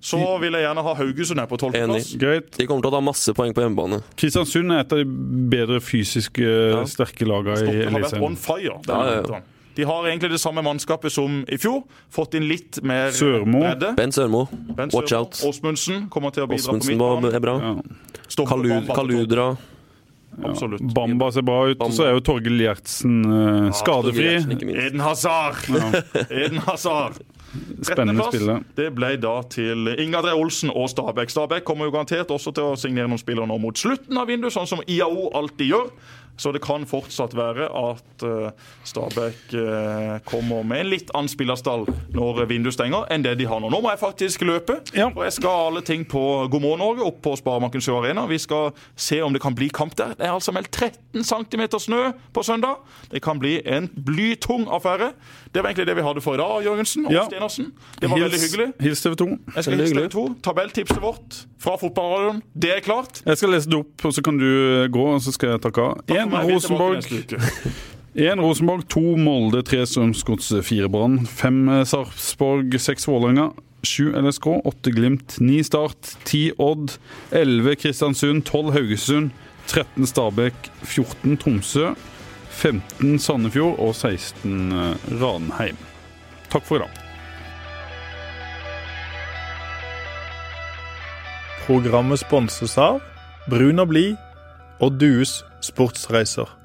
[0.02, 1.78] Så vil jeg gjerne ha Haugesund her på 12.
[1.78, 2.10] Plass.
[2.18, 4.02] De kommer til å ta masse poeng på hjemmebane.
[4.18, 5.06] Kristiansund er et av de
[5.54, 6.82] bedre fysisk ja.
[6.90, 8.42] sterke lagene i Stokke har vært on Eliteserien.
[8.50, 8.78] fire.
[8.90, 9.42] Ja, ja, ja.
[9.76, 11.84] De har egentlig det samme mannskapet som i fjor.
[12.10, 13.60] Fått inn litt mer Sørmo.
[13.62, 13.94] bredde.
[13.96, 14.46] Ben Sørmo,
[14.76, 15.42] Ben watch Sørmo, out.
[15.46, 17.34] Åsmundsen kommer til å bidra på Åsmundsen var- midtbanen.
[17.34, 17.82] er bra.
[18.28, 18.94] Stopper Kalu, på.
[18.94, 19.56] Kaludra.
[20.44, 20.80] Absolutt.
[20.94, 21.80] Bamba ser bra ut.
[21.82, 24.24] Og så er jo Torgill Gjertsen eh, skadefri.
[24.28, 24.86] Gjertsen, ikke minst.
[24.86, 25.56] Eden Hazard!
[26.30, 27.18] Eden Hazard.
[27.82, 28.30] Spennende 13.
[28.30, 28.60] spiller.
[28.78, 31.32] Det ble da til Ingadre Olsen og Stabæk.
[31.34, 34.54] Stabæk kommer jo garantert også til å signere noen spillere nå mot slutten av vinduet,
[34.54, 35.90] sånn som IAO alltid gjør.
[36.40, 41.84] Så det kan fortsatt være at eh, Stabæk eh, kommer med en litt annen spillerstall
[42.16, 43.68] når vinduet stenger, enn det de har nå.
[43.72, 45.10] Nå må jeg faktisk løpe, Ja.
[45.12, 48.24] for jeg skal alle ting på God morgen Norge opp på Sparebanken Sør Arena.
[48.30, 50.14] Vi skal se om det kan bli kamp der.
[50.16, 52.00] Det er altså meldt 13 cm snø
[52.32, 52.80] på søndag.
[53.12, 55.12] Det kan bli en blytung affære.
[55.54, 57.24] Det var egentlig det vi hadde for i dag, Jørgensen og Ja.
[57.26, 57.72] Stenersen.
[58.00, 58.66] Det var veldig hyggelig.
[58.80, 59.26] Hils TV 2.
[59.56, 60.24] Jeg skal hilse TV 2.
[60.46, 63.22] Tabelltipset vårt fra fotballradioen, det er klart.
[63.26, 64.46] Jeg skal lese det opp, og så kan du
[64.94, 66.04] gå, og så skal jeg takke av.
[66.06, 67.02] Én Rosenborg,
[68.14, 73.50] én Rosenborg, to Molde, tre Strømsgodset, fire Brann, fem eh, Sarpsborg, seks Vålerenga.
[73.82, 76.98] Sju LSK, åtte Glimt, ni Start, ti Odd,
[77.32, 79.30] elleve Kristiansund, tolv Haugesund,
[79.70, 80.52] 13 Stabæk,
[80.84, 81.94] 14 Tromsø,
[82.60, 85.78] 15 Sandefjord og 16 eh, Ranheim.
[86.52, 86.98] Takk for i dag.
[91.64, 93.00] Programmet sponses av
[93.48, 94.16] Brun og blid
[94.82, 96.59] og Dues sportsreiser.